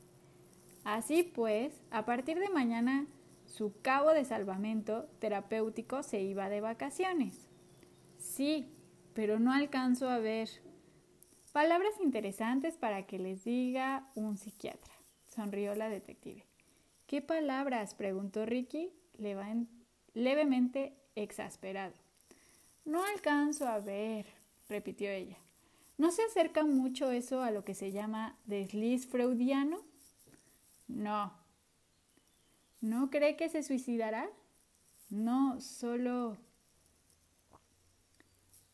Así 0.86 1.24
pues, 1.24 1.74
a 1.92 2.06
partir 2.06 2.40
de 2.40 2.48
mañana 2.48 3.06
su 3.48 3.74
cabo 3.82 4.12
de 4.12 4.24
salvamento 4.24 5.10
terapéutico 5.20 6.04
se 6.04 6.22
iba 6.22 6.48
de 6.48 6.62
vacaciones. 6.62 7.50
Sí, 8.18 8.70
pero 9.14 9.38
no 9.38 9.52
alcanzo 9.52 10.08
a 10.08 10.20
ver. 10.20 10.48
Palabras 11.52 11.96
interesantes 12.02 12.78
para 12.78 13.08
que 13.08 13.20
les 13.20 13.44
diga 13.44 14.10
un 14.16 14.38
psiquiatra, 14.38 14.94
sonrió 15.36 15.76
la 15.76 15.90
detective. 15.90 16.46
¿Qué 17.08 17.22
palabras? 17.22 17.94
preguntó 17.94 18.46
Ricky 18.46 18.94
levemente 20.14 20.94
exasperado. 21.16 21.94
No 22.84 23.04
alcanzo 23.04 23.68
a 23.68 23.80
ver, 23.80 24.28
repitió 24.70 25.10
ella. 25.10 25.38
¿No 25.98 26.12
se 26.12 26.24
acerca 26.24 26.64
mucho 26.64 27.12
eso 27.12 27.42
a 27.42 27.52
lo 27.52 27.64
que 27.64 27.74
se 27.74 27.92
llama 27.92 28.38
desliz 28.46 29.08
freudiano? 29.08 29.82
No. 30.88 31.34
¿No 32.82 33.10
cree 33.10 33.38
que 33.38 33.50
se 33.50 33.64
suicidará? 33.64 34.30
No, 35.10 35.60
solo... 35.62 36.38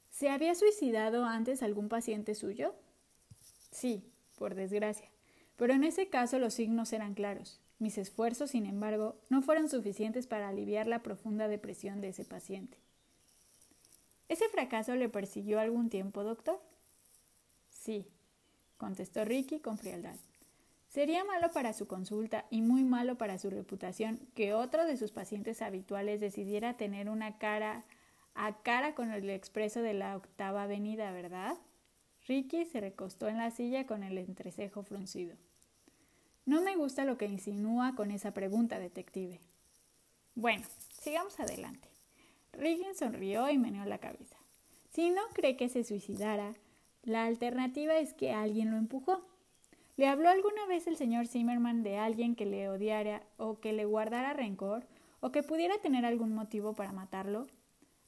¿Se 0.10 0.30
había 0.30 0.54
suicidado 0.56 1.26
antes 1.26 1.64
algún 1.64 1.90
paciente 1.90 2.36
suyo? 2.36 2.76
Sí, 3.72 4.04
por 4.38 4.54
desgracia. 4.54 5.10
Pero 5.56 5.74
en 5.74 5.84
ese 5.84 6.10
caso 6.10 6.38
los 6.40 6.56
signos 6.56 6.94
eran 6.94 7.14
claros. 7.14 7.60
Mis 7.82 7.98
esfuerzos, 7.98 8.52
sin 8.52 8.68
embargo, 8.68 9.16
no 9.30 9.42
fueron 9.42 9.68
suficientes 9.68 10.28
para 10.28 10.50
aliviar 10.50 10.86
la 10.86 11.02
profunda 11.02 11.48
depresión 11.48 12.00
de 12.00 12.10
ese 12.10 12.24
paciente. 12.24 12.78
¿Ese 14.30 14.48
fracaso 14.50 14.94
le 14.94 15.10
persiguió 15.10 15.60
algún 15.60 15.90
tiempo, 15.90 16.24
doctor? 16.24 16.62
Sí, 17.72 18.06
contestó 18.78 19.26
Ricky 19.26 19.62
con 19.62 19.80
frialdad. 19.80 20.16
Sería 20.90 21.24
malo 21.24 21.50
para 21.50 21.74
su 21.74 21.88
consulta 21.88 22.46
y 22.52 22.62
muy 22.62 22.84
malo 22.84 23.18
para 23.18 23.40
su 23.40 23.50
reputación 23.50 24.20
que 24.36 24.54
otro 24.54 24.86
de 24.86 24.96
sus 24.96 25.12
pacientes 25.12 25.64
habituales 25.64 26.20
decidiera 26.22 26.78
tener 26.78 27.10
una 27.10 27.40
cara 27.40 27.84
a 28.36 28.62
cara 28.62 28.94
con 28.94 29.12
el 29.12 29.28
expreso 29.32 29.82
de 29.82 29.96
la 29.96 30.16
octava 30.16 30.62
avenida, 30.62 31.12
¿verdad? 31.14 31.58
Ricky 32.28 32.64
se 32.66 32.80
recostó 32.80 33.28
en 33.28 33.38
la 33.38 33.50
silla 33.50 33.88
con 33.88 34.04
el 34.04 34.20
entrecejo 34.20 34.84
fruncido. 34.84 35.36
No 36.46 36.62
me 36.62 36.76
gusta 36.76 37.06
lo 37.06 37.18
que 37.18 37.28
insinúa 37.28 37.94
con 37.96 38.10
esa 38.10 38.34
pregunta, 38.34 38.80
detective. 38.80 39.40
Bueno, 40.34 40.66
sigamos 41.00 41.40
adelante. 41.40 41.88
Riggins 42.54 42.98
sonrió 42.98 43.50
y 43.50 43.60
meneó 43.60 43.86
la 43.86 44.00
cabeza. 44.00 44.38
Si 44.90 45.12
no 45.12 45.22
cree 45.34 45.56
que 45.56 45.70
se 45.70 45.84
suicidara, 45.84 46.54
la 47.04 47.26
alternativa 47.26 47.98
es 47.98 48.14
que 48.14 48.32
alguien 48.32 48.72
lo 48.72 48.78
empujó. 48.78 49.22
¿Le 49.98 50.08
habló 50.08 50.30
alguna 50.30 50.66
vez 50.66 50.88
el 50.88 50.98
señor 50.98 51.28
Zimmerman 51.28 51.84
de 51.84 51.98
alguien 51.98 52.36
que 52.36 52.46
le 52.46 52.70
odiara 52.70 53.22
o 53.38 53.60
que 53.60 53.72
le 53.72 53.86
guardara 53.86 54.34
rencor 54.34 54.88
o 55.20 55.32
que 55.32 55.44
pudiera 55.44 55.78
tener 55.78 56.06
algún 56.06 56.34
motivo 56.34 56.74
para 56.74 56.92
matarlo? 56.92 57.46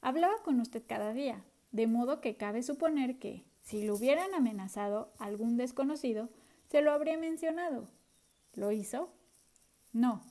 Hablaba 0.00 0.42
con 0.42 0.60
usted 0.60 0.82
cada 0.86 1.12
día, 1.12 1.44
de 1.70 1.86
modo 1.86 2.20
que 2.20 2.36
cabe 2.36 2.62
suponer 2.62 3.18
que, 3.18 3.44
si 3.62 3.86
lo 3.86 3.94
hubieran 3.94 4.34
amenazado 4.34 5.12
algún 5.18 5.56
desconocido, 5.56 6.28
se 6.68 6.82
lo 6.82 6.92
habría 6.92 7.16
mencionado, 7.16 7.88
¿Lo 8.54 8.72
hizo? 8.72 9.12
No, 9.92 10.22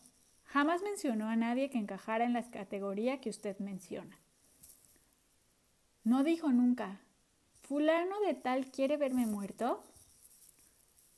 jamás 0.46 0.82
mencionó 0.82 1.28
a 1.28 1.36
nadie 1.36 1.70
que 1.70 1.78
encajara 1.78 2.26
en 2.26 2.34
la 2.34 2.50
categoría 2.50 3.20
que 3.20 3.30
usted 3.30 3.58
menciona. 3.60 4.18
No 6.04 6.24
dijo 6.24 6.52
nunca, 6.52 7.02
¿fulano 7.62 8.20
de 8.22 8.34
tal 8.34 8.72
quiere 8.72 8.98
verme 8.98 9.26
muerto? 9.26 9.84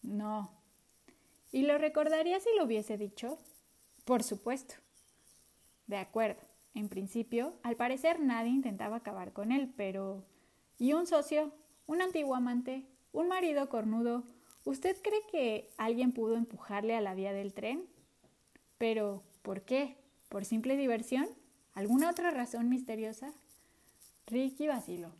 No. 0.02 0.52
¿Y 1.52 1.64
lo 1.64 1.78
recordaría 1.78 2.40
si 2.40 2.50
lo 2.58 2.66
hubiese 2.66 2.98
dicho? 2.98 3.40
Por 4.04 4.24
supuesto. 4.24 4.76
De 5.88 5.98
acuerdo. 5.98 6.42
En 6.74 6.90
principio, 6.90 7.58
al 7.64 7.78
parecer 7.78 8.20
nadie 8.20 8.52
intentaba 8.52 8.98
acabar 8.98 9.32
con 9.32 9.52
él, 9.52 9.74
pero... 9.78 10.26
¿Y 10.78 10.92
un 10.92 11.08
socio? 11.08 11.54
¿Un 11.88 12.02
antiguo 12.02 12.36
amante? 12.36 12.86
¿Un 13.14 13.30
marido 13.30 13.70
cornudo? 13.70 14.24
¿Usted 14.66 14.98
cree 15.04 15.22
que 15.32 15.70
alguien 15.78 16.12
pudo 16.12 16.36
empujarle 16.36 16.96
a 16.96 17.02
la 17.02 17.14
vía 17.14 17.34
del 17.34 17.54
tren? 17.54 17.86
Pero, 18.80 19.22
¿por 19.44 19.62
qué? 19.62 19.96
¿Por 20.28 20.44
simple 20.44 20.76
diversión? 20.76 21.28
¿Alguna 21.76 22.10
otra 22.10 22.32
razón 22.32 22.68
misteriosa? 22.68 23.32
Ricky 24.26 24.68
vaciló. 24.68 25.12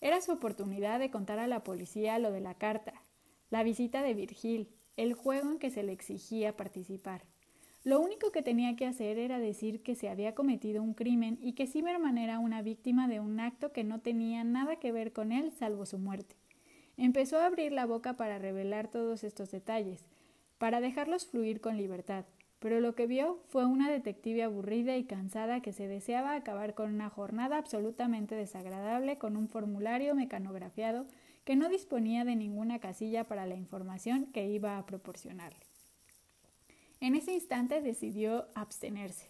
Era 0.00 0.22
su 0.22 0.32
oportunidad 0.32 1.00
de 1.00 1.10
contar 1.10 1.38
a 1.38 1.46
la 1.46 1.62
policía 1.62 2.18
lo 2.18 2.32
de 2.32 2.40
la 2.40 2.54
carta, 2.54 2.94
la 3.50 3.62
visita 3.62 4.02
de 4.02 4.14
Virgil, 4.14 4.70
el 4.96 5.12
juego 5.12 5.50
en 5.50 5.58
que 5.58 5.70
se 5.70 5.82
le 5.82 5.92
exigía 5.92 6.56
participar. 6.56 7.24
Lo 7.84 8.00
único 8.00 8.32
que 8.32 8.40
tenía 8.40 8.74
que 8.74 8.86
hacer 8.86 9.18
era 9.18 9.38
decir 9.38 9.82
que 9.82 9.96
se 9.96 10.08
había 10.08 10.34
cometido 10.34 10.82
un 10.82 10.94
crimen 10.94 11.38
y 11.42 11.52
que 11.52 11.66
Zimmerman 11.66 12.16
era 12.16 12.38
una 12.38 12.62
víctima 12.62 13.06
de 13.06 13.20
un 13.20 13.38
acto 13.38 13.70
que 13.70 13.84
no 13.84 14.00
tenía 14.00 14.44
nada 14.44 14.76
que 14.76 14.92
ver 14.92 15.12
con 15.12 15.30
él 15.30 15.52
salvo 15.52 15.84
su 15.84 15.98
muerte. 15.98 16.36
Empezó 16.96 17.38
a 17.38 17.46
abrir 17.46 17.72
la 17.72 17.86
boca 17.86 18.16
para 18.16 18.38
revelar 18.38 18.88
todos 18.88 19.24
estos 19.24 19.50
detalles, 19.50 20.04
para 20.58 20.80
dejarlos 20.80 21.26
fluir 21.26 21.60
con 21.60 21.76
libertad, 21.76 22.24
pero 22.60 22.80
lo 22.80 22.94
que 22.94 23.06
vio 23.06 23.42
fue 23.48 23.66
una 23.66 23.90
detective 23.90 24.42
aburrida 24.42 24.96
y 24.96 25.04
cansada 25.04 25.60
que 25.60 25.72
se 25.72 25.86
deseaba 25.86 26.34
acabar 26.34 26.74
con 26.74 26.94
una 26.94 27.10
jornada 27.10 27.58
absolutamente 27.58 28.34
desagradable 28.36 29.18
con 29.18 29.36
un 29.36 29.48
formulario 29.48 30.14
mecanografiado 30.14 31.06
que 31.44 31.56
no 31.56 31.68
disponía 31.68 32.24
de 32.24 32.36
ninguna 32.36 32.78
casilla 32.78 33.24
para 33.24 33.44
la 33.44 33.54
información 33.54 34.26
que 34.32 34.48
iba 34.48 34.78
a 34.78 34.86
proporcionarle. 34.86 35.66
En 37.00 37.14
ese 37.14 37.34
instante 37.34 37.82
decidió 37.82 38.46
abstenerse. 38.54 39.28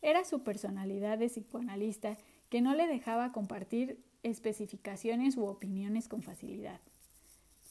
Era 0.00 0.24
su 0.24 0.44
personalidad 0.44 1.18
de 1.18 1.26
psicoanalista 1.26 2.18
que 2.50 2.60
no 2.60 2.74
le 2.76 2.86
dejaba 2.86 3.32
compartir 3.32 3.98
especificaciones 4.22 5.36
u 5.36 5.46
opiniones 5.46 6.06
con 6.06 6.22
facilidad. 6.22 6.80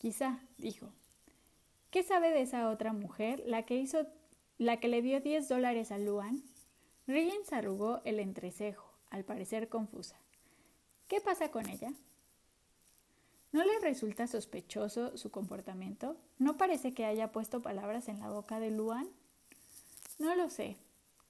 Quizá, 0.06 0.40
dijo. 0.60 0.92
¿Qué 1.90 2.04
sabe 2.04 2.30
de 2.30 2.44
esa 2.44 2.70
otra 2.70 2.94
mujer, 2.94 3.42
la 3.48 3.64
que 3.64 3.76
hizo, 3.76 4.06
la 4.60 4.80
que 4.80 4.88
le 4.88 5.02
dio 5.02 5.20
10 5.20 5.50
dólares 5.50 5.92
a 5.92 5.98
Luan? 5.98 6.44
Riggins 7.08 7.52
arrugó 7.52 8.02
el 8.06 8.20
entrecejo, 8.20 8.88
al 9.10 9.24
parecer 9.24 9.68
confusa. 9.68 10.16
¿Qué 11.08 11.22
pasa 11.22 11.50
con 11.50 11.68
ella? 11.68 11.92
¿No 13.52 13.66
le 13.66 13.80
resulta 13.80 14.28
sospechoso 14.28 15.18
su 15.18 15.32
comportamiento? 15.32 16.18
¿No 16.38 16.56
parece 16.56 16.94
que 16.94 17.06
haya 17.06 17.32
puesto 17.32 17.64
palabras 17.64 18.08
en 18.08 18.20
la 18.20 18.30
boca 18.30 18.60
de 18.60 18.70
Luan? 18.70 19.08
No 20.20 20.36
lo 20.36 20.52
sé, 20.52 20.78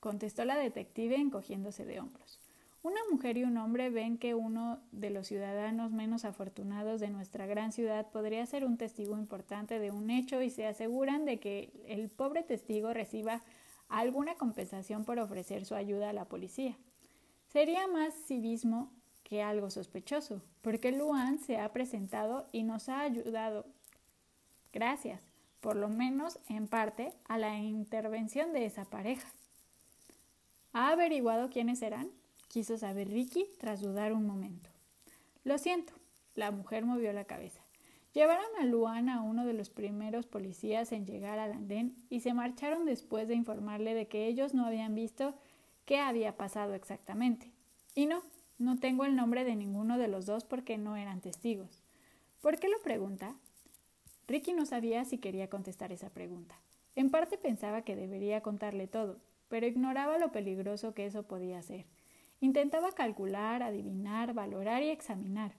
contestó 0.02 0.44
la 0.44 0.58
detective 0.58 1.16
encogiéndose 1.16 1.86
de 1.86 2.02
hombros. 2.02 2.45
Una 2.86 3.02
mujer 3.10 3.36
y 3.36 3.44
un 3.44 3.58
hombre 3.58 3.90
ven 3.90 4.20
que 4.20 4.36
uno 4.36 4.78
de 4.92 5.10
los 5.10 5.26
ciudadanos 5.26 5.92
menos 5.92 6.24
afortunados 6.24 7.02
de 7.02 7.10
nuestra 7.10 7.48
gran 7.48 7.72
ciudad 7.72 8.12
podría 8.12 8.46
ser 8.46 8.64
un 8.64 8.78
testigo 8.78 9.18
importante 9.18 9.80
de 9.80 9.90
un 9.90 10.12
hecho 10.12 10.44
y 10.44 10.52
se 10.52 10.68
aseguran 10.68 11.26
de 11.26 11.40
que 11.40 11.72
el 11.88 12.10
pobre 12.10 12.44
testigo 12.44 12.94
reciba 12.94 13.42
alguna 13.90 14.36
compensación 14.36 15.04
por 15.04 15.18
ofrecer 15.18 15.66
su 15.66 15.74
ayuda 15.74 16.12
a 16.12 16.14
la 16.14 16.26
policía. 16.26 16.78
Sería 17.52 17.88
más 17.88 18.14
civismo 18.28 18.92
que 19.24 19.42
algo 19.42 19.72
sospechoso, 19.72 20.44
porque 20.62 20.92
Luan 20.92 21.40
se 21.40 21.58
ha 21.58 21.74
presentado 21.74 22.46
y 22.52 22.62
nos 22.62 22.88
ha 22.88 23.00
ayudado. 23.02 23.66
Gracias, 24.72 25.22
por 25.60 25.76
lo 25.76 25.90
menos 25.90 26.38
en 26.50 26.68
parte, 26.68 27.14
a 27.28 27.40
la 27.40 27.58
intervención 27.58 28.54
de 28.54 28.68
esa 28.68 28.86
pareja. 28.86 29.28
¿Ha 30.72 30.92
averiguado 30.92 31.50
quiénes 31.50 31.80
serán? 31.80 32.12
Quiso 32.56 32.78
saber 32.78 33.10
Ricky 33.10 33.50
tras 33.60 33.82
dudar 33.82 34.14
un 34.14 34.26
momento. 34.26 34.70
Lo 35.44 35.58
siento, 35.58 35.92
la 36.36 36.52
mujer 36.52 36.86
movió 36.86 37.12
la 37.12 37.26
cabeza. 37.26 37.60
Llevaron 38.14 38.46
a 38.58 38.64
Luan 38.64 39.10
a 39.10 39.22
uno 39.22 39.46
de 39.46 39.52
los 39.52 39.70
primeros 39.70 40.26
policías 40.26 40.94
en 40.94 41.06
llegar 41.06 41.38
al 41.38 41.52
andén 41.52 41.98
y 42.10 42.22
se 42.22 42.34
marcharon 42.34 42.86
después 42.86 43.28
de 43.28 43.36
informarle 43.36 43.94
de 43.94 44.08
que 44.08 44.28
ellos 44.28 44.54
no 44.54 44.66
habían 44.66 44.96
visto 44.96 45.36
qué 45.84 46.00
había 46.00 46.38
pasado 46.38 46.76
exactamente. 46.76 47.52
Y 47.94 48.06
no, 48.06 48.24
no 48.58 48.80
tengo 48.80 49.04
el 49.04 49.18
nombre 49.18 49.44
de 49.44 49.58
ninguno 49.58 49.98
de 49.98 50.08
los 50.08 50.26
dos 50.26 50.46
porque 50.46 50.78
no 50.78 50.96
eran 50.96 51.20
testigos. 51.20 51.84
¿Por 52.40 52.58
qué 52.58 52.70
lo 52.70 52.82
pregunta? 52.82 53.36
Ricky 54.30 54.54
no 54.54 54.66
sabía 54.66 55.04
si 55.04 55.18
quería 55.18 55.50
contestar 55.50 55.92
esa 55.92 56.10
pregunta. 56.10 56.56
En 56.96 57.10
parte 57.10 57.38
pensaba 57.38 57.82
que 57.82 57.98
debería 57.98 58.40
contarle 58.40 58.88
todo, 58.88 59.20
pero 59.50 59.68
ignoraba 59.68 60.18
lo 60.20 60.32
peligroso 60.32 60.94
que 60.94 61.06
eso 61.06 61.24
podía 61.24 61.62
ser. 61.62 61.86
Intentaba 62.42 62.92
calcular, 62.92 63.64
adivinar, 63.64 64.34
valorar 64.34 64.84
y 64.84 64.90
examinar, 64.90 65.54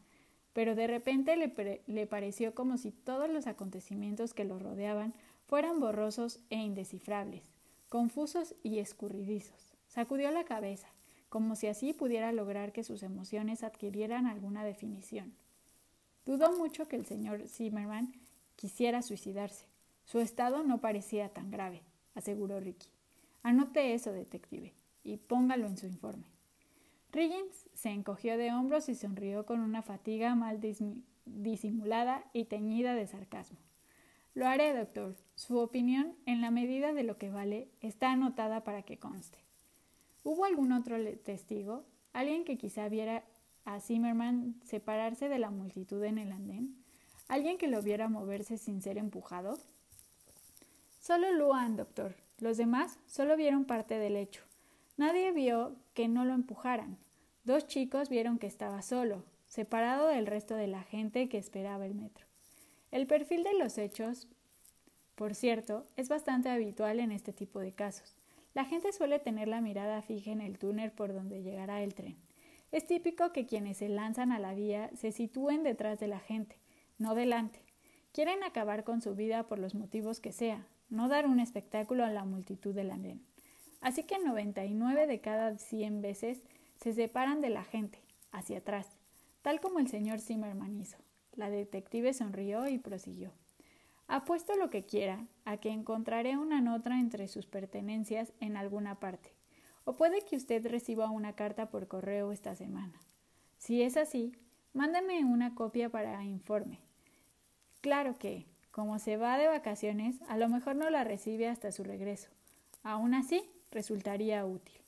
pero 0.53 0.75
de 0.75 0.87
repente 0.87 1.37
le, 1.37 2.07
pareció 2.07 2.55
como 2.55 2.79
si 2.79 2.91
todos 2.91 3.29
los 3.29 3.47
acontecimientos 3.47 4.35
que 4.35 4.45
lo 4.45 4.59
rodeaban 4.59 5.13
fueran 5.47 5.81
borrosos 5.81 6.39
e 6.51 6.57
indescifrables, 6.57 7.43
confusos 7.89 8.55
y 8.63 8.79
escurridizos. 8.79 9.75
Sacudió 9.89 10.31
la 10.31 10.45
cabeza, 10.45 10.89
como 11.29 11.57
si 11.57 11.67
así 11.67 11.93
pudiera 11.93 12.33
lograr 12.33 12.73
que 12.73 12.85
sus 12.85 13.03
emociones 13.03 13.63
adquirieran 13.63 14.27
alguna 14.27 14.65
definición. 14.65 15.35
Dudó 16.25 16.57
mucho 16.57 16.89
que 16.89 16.97
el 16.97 17.07
señor 17.07 17.49
Zimmerman 17.49 18.15
quisiera 18.57 19.03
suicidarse. 19.03 19.67
Su 20.05 20.21
estado 20.21 20.63
no 20.63 20.81
parecía 20.81 21.29
tan 21.29 21.51
grave, 21.51 21.83
aseguró 22.15 22.61
Ricky. 22.61 22.89
Anote 23.43 23.95
eso, 23.95 24.13
detective, 24.13 24.73
y 25.05 25.19
póngalo 25.19 25.67
en 25.67 25.77
su 25.77 25.87
informe. 25.87 26.36
Riggins 27.17 27.65
se 27.73 27.89
encogió 27.89 28.37
de 28.37 28.53
hombros 28.53 28.91
y 28.91 28.95
sonrió 28.95 29.47
con 29.47 29.61
una 29.61 29.81
fatiga 29.81 30.35
mal 30.35 30.61
disimulada 31.25 32.23
y 32.35 32.45
teñida 32.45 32.95
de 32.95 33.07
sarcasmo. 33.07 33.57
Lo 34.35 34.47
haré, 34.47 34.77
doctor. 34.77 35.17
Su 35.35 35.57
opinión, 35.57 36.15
en 36.27 36.43
la 36.43 36.51
medida 36.51 36.93
de 36.93 37.05
lo 37.05 37.17
que 37.17 37.31
vale, 37.31 37.69
está 37.81 38.13
anotada 38.13 38.65
para 38.65 38.83
que 38.83 38.99
conste. 38.99 39.39
¿Hubo 40.25 40.45
algún 40.45 40.73
otro 40.73 40.97
testigo? 41.25 41.87
¿Alguien 42.13 42.45
que 42.45 42.59
quizá 42.59 42.87
viera 42.91 43.25
a 43.65 43.81
Zimmerman 43.81 44.61
separarse 44.67 45.31
de 45.31 45.39
la 45.39 45.49
multitud 45.49 46.05
en 46.05 46.19
el 46.19 46.33
andén? 46.33 46.77
¿Alguien 47.29 47.57
que 47.57 47.69
lo 47.69 47.81
viera 47.81 48.11
moverse 48.11 48.59
sin 48.59 48.83
ser 48.83 48.99
empujado? 48.99 49.59
Solo 51.01 51.33
Luan, 51.33 51.77
doctor. 51.77 52.15
Los 52.41 52.59
demás 52.59 52.99
solo 53.07 53.39
vieron 53.39 53.65
parte 53.65 53.99
del 53.99 54.17
hecho. 54.17 54.43
Nadie 54.99 55.33
vio 55.33 55.77
que 55.95 56.09
no 56.09 56.27
lo 56.27 56.35
empujaran. 56.35 56.99
Dos 57.47 57.69
chicos 57.69 58.09
vieron 58.09 58.41
que 58.41 58.49
estaba 58.49 58.83
solo, 58.83 59.23
separado 59.47 60.09
del 60.09 60.27
resto 60.27 60.57
de 60.57 60.67
la 60.67 60.83
gente 60.83 61.29
que 61.29 61.39
esperaba 61.39 61.87
el 61.87 61.95
metro. 61.95 62.27
El 62.91 63.07
perfil 63.07 63.45
de 63.45 63.55
los 63.55 63.79
hechos, 63.79 64.27
por 65.15 65.33
cierto, 65.37 65.87
es 65.97 66.09
bastante 66.09 66.49
habitual 66.49 66.99
en 66.99 67.13
este 67.13 67.33
tipo 67.33 67.61
de 67.61 67.71
casos. 67.71 68.17
La 68.53 68.65
gente 68.65 68.93
suele 68.93 69.21
tener 69.21 69.47
la 69.47 69.61
mirada 69.61 70.03
fija 70.03 70.33
en 70.33 70.41
el 70.41 70.59
túnel 70.59 70.91
por 70.91 71.15
donde 71.15 71.45
llegará 71.45 71.85
el 71.85 71.95
tren. 71.95 72.17
Es 72.73 72.85
típico 72.85 73.31
que 73.31 73.47
quienes 73.47 73.77
se 73.77 73.89
lanzan 73.89 74.33
a 74.33 74.41
la 74.41 74.53
vía 74.53 74.91
se 74.97 75.13
sitúen 75.13 75.63
detrás 75.63 76.01
de 76.01 76.09
la 76.09 76.19
gente, 76.19 76.57
no 76.99 77.15
delante. 77.15 77.61
Quieren 78.11 78.43
acabar 78.43 78.83
con 78.83 79.03
su 79.03 79.15
vida 79.15 79.45
por 79.45 79.61
los 79.61 79.77
motivos 79.77 80.19
que 80.19 80.33
sea, 80.33 80.67
no 80.91 81.07
dar 81.07 81.29
un 81.29 81.39
espectáculo 81.39 82.05
a 82.05 82.11
la 82.11 82.25
multitud 82.25 82.75
del 82.75 82.91
andén. 82.91 83.23
Así 83.81 84.03
que 84.03 84.19
99 84.19 85.07
de 85.07 85.21
cada 85.21 85.57
100 85.57 86.03
veces 86.03 86.41
se 86.81 86.93
separan 86.95 87.41
de 87.41 87.51
la 87.51 87.65
gente, 87.65 88.01
hacia 88.33 88.59
atrás, 88.59 88.89
tal 89.43 89.61
como 89.61 89.79
el 89.79 89.89
señor 89.89 90.21
Zimmerman 90.21 90.75
hizo. 90.75 90.99
La 91.35 91.51
detective 91.51 92.15
sonrió 92.15 92.69
y 92.69 92.79
prosiguió. 92.79 93.33
Apuesto 94.09 94.55
lo 94.57 94.71
que 94.71 94.85
quiera 94.85 95.27
a 95.45 95.57
que 95.57 95.71
encontraré 95.71 96.37
una 96.37 96.61
nota 96.61 96.99
entre 96.99 97.29
sus 97.29 97.47
pertenencias 97.47 98.33
en 98.41 98.57
alguna 98.57 99.01
parte. 99.01 99.33
O 99.85 99.95
puede 99.95 100.25
que 100.25 100.37
usted 100.37 100.67
reciba 100.67 101.11
una 101.11 101.35
carta 101.35 101.71
por 101.71 101.89
correo 101.89 102.33
esta 102.33 102.55
semana. 102.55 103.01
Si 103.59 103.83
es 103.83 103.97
así, 103.97 104.33
mándeme 104.73 105.25
una 105.25 105.55
copia 105.55 105.89
para 105.89 106.25
informe. 106.25 106.81
Claro 107.81 108.17
que, 108.19 108.47
como 108.71 108.99
se 108.99 109.17
va 109.17 109.39
de 109.39 109.49
vacaciones, 109.49 110.17
a 110.29 110.37
lo 110.37 110.49
mejor 110.49 110.77
no 110.77 110.89
la 110.91 111.05
recibe 111.05 111.49
hasta 111.49 111.73
su 111.73 111.83
regreso. 111.83 112.29
Aún 112.83 113.15
así, 113.15 113.43
resultaría 113.71 114.45
útil. 114.47 114.86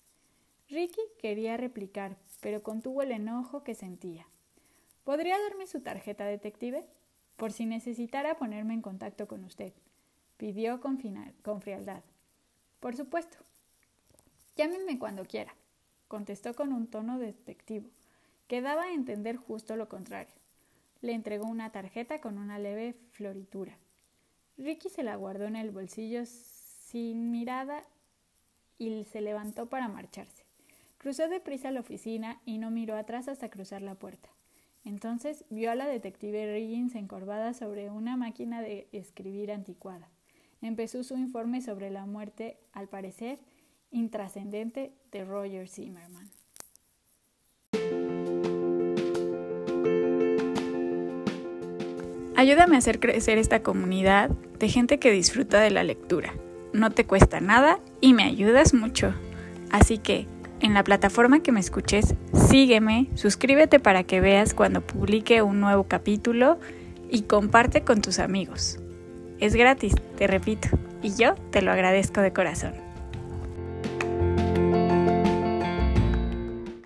Ricky 0.71 1.01
quería 1.19 1.57
replicar, 1.57 2.19
pero 2.41 2.63
contuvo 2.63 3.01
el 3.01 3.13
enojo 3.13 3.65
que 3.65 3.75
sentía. 3.75 4.27
¿Podría 5.03 5.39
darme 5.39 5.67
su 5.67 5.81
tarjeta, 5.81 6.27
detective? 6.27 6.85
Por 7.39 7.53
si 7.53 7.65
necesitara 7.65 8.37
ponerme 8.37 8.75
en 8.75 8.83
contacto 8.83 9.27
con 9.27 9.45
usted. 9.45 9.73
Pidió 10.37 10.81
con, 10.83 10.99
frialdad. 10.99 12.03
Por 12.81 12.97
supuesto. 12.97 13.39
Llámeme 14.57 14.99
cuando 14.99 15.25
quiera, 15.25 15.55
contestó 16.07 16.55
con 16.55 16.75
un 16.75 16.87
tono 16.87 17.19
detectivo, 17.19 17.89
que 18.47 18.61
daba 18.61 18.83
a 18.85 18.93
entender 18.93 19.37
justo 19.37 19.75
lo 19.75 19.89
contrario. 19.89 20.35
Le 21.01 21.13
entregó 21.13 21.47
una 21.47 21.71
tarjeta 21.71 22.21
con 22.21 22.37
una 22.37 22.59
leve 22.59 22.95
floritura. 23.13 23.79
Ricky 24.59 24.91
se 24.91 25.03
la 25.03 25.17
guardó 25.17 25.47
en 25.47 25.57
el 25.57 25.71
bolsillo 25.71 26.27
sin 26.27 27.31
mirada 27.31 27.85
y 28.77 29.05
se 29.07 29.23
levantó 29.23 29.67
para 29.67 29.89
marcharse. 29.89 30.48
Cruzó 30.99 31.29
deprisa 31.29 31.71
la 31.71 31.81
oficina 31.81 32.41
y 32.45 32.59
no 32.59 32.73
miró 32.73 32.97
atrás 32.97 33.29
hasta 33.29 33.49
cruzar 33.49 33.83
la 33.83 33.95
puerta. 33.95 34.29
Entonces 34.85 35.45
vio 35.49 35.71
a 35.71 35.77
la 35.77 35.87
detective 35.87 36.53
Riggins 36.53 36.97
encorvada 36.97 37.55
sobre 37.55 37.89
una 37.89 38.17
máquina 38.17 38.63
de 38.63 38.89
escribir 38.91 39.53
anticuada. 39.53 40.09
Empezó 40.61 41.05
su 41.05 41.17
informe 41.17 41.63
sobre 41.63 41.91
la 41.91 42.05
muerte, 42.05 42.57
al 42.73 42.89
parecer, 42.89 43.39
intrascendente 43.93 44.91
de 45.13 45.25
Roger 45.25 45.69
Zimmerman. 45.69 46.29
Ayúdame 52.35 52.75
a 52.75 52.79
hacer 52.79 52.99
crecer 52.99 53.39
esta 53.39 53.63
comunidad 53.63 54.31
de 54.31 54.69
gente 54.69 54.99
que 54.99 55.13
disfruta 55.13 55.61
de 55.61 55.71
la 55.71 55.85
lectura. 55.85 56.35
No 56.73 56.91
te 56.91 57.05
cuesta 57.05 57.41
nada 57.41 57.79
y 58.01 58.15
me 58.15 58.25
ayudas 58.25 58.75
mucho. 58.75 59.15
Así 59.71 59.99
que 59.99 60.27
en 60.61 60.75
la 60.75 60.85
plataforma 60.85 61.41
que 61.41 61.53
me 61.53 61.61
escuches, 61.61 62.15
sígueme, 62.33 63.09
suscríbete 63.15 63.81
para 63.81 64.05
que 64.05 64.21
veas 64.21 64.55
cuando 64.55 64.81
publique 64.81 65.43
un 65.43 65.61
nuevo 65.61 65.85
capítulo 65.85 66.59
y 67.11 67.23
comparte 67.23 67.83
con 67.83 68.03
tus 68.03 68.19
amigos. 68.19 68.79
Es 69.39 69.55
gratis, 69.55 69.95
te 70.17 70.27
repito, 70.27 70.69
y 71.03 71.15
yo 71.15 71.35
te 71.51 71.63
lo 71.63 71.71
agradezco 71.71 72.21
de 72.21 72.33
corazón. 72.33 72.88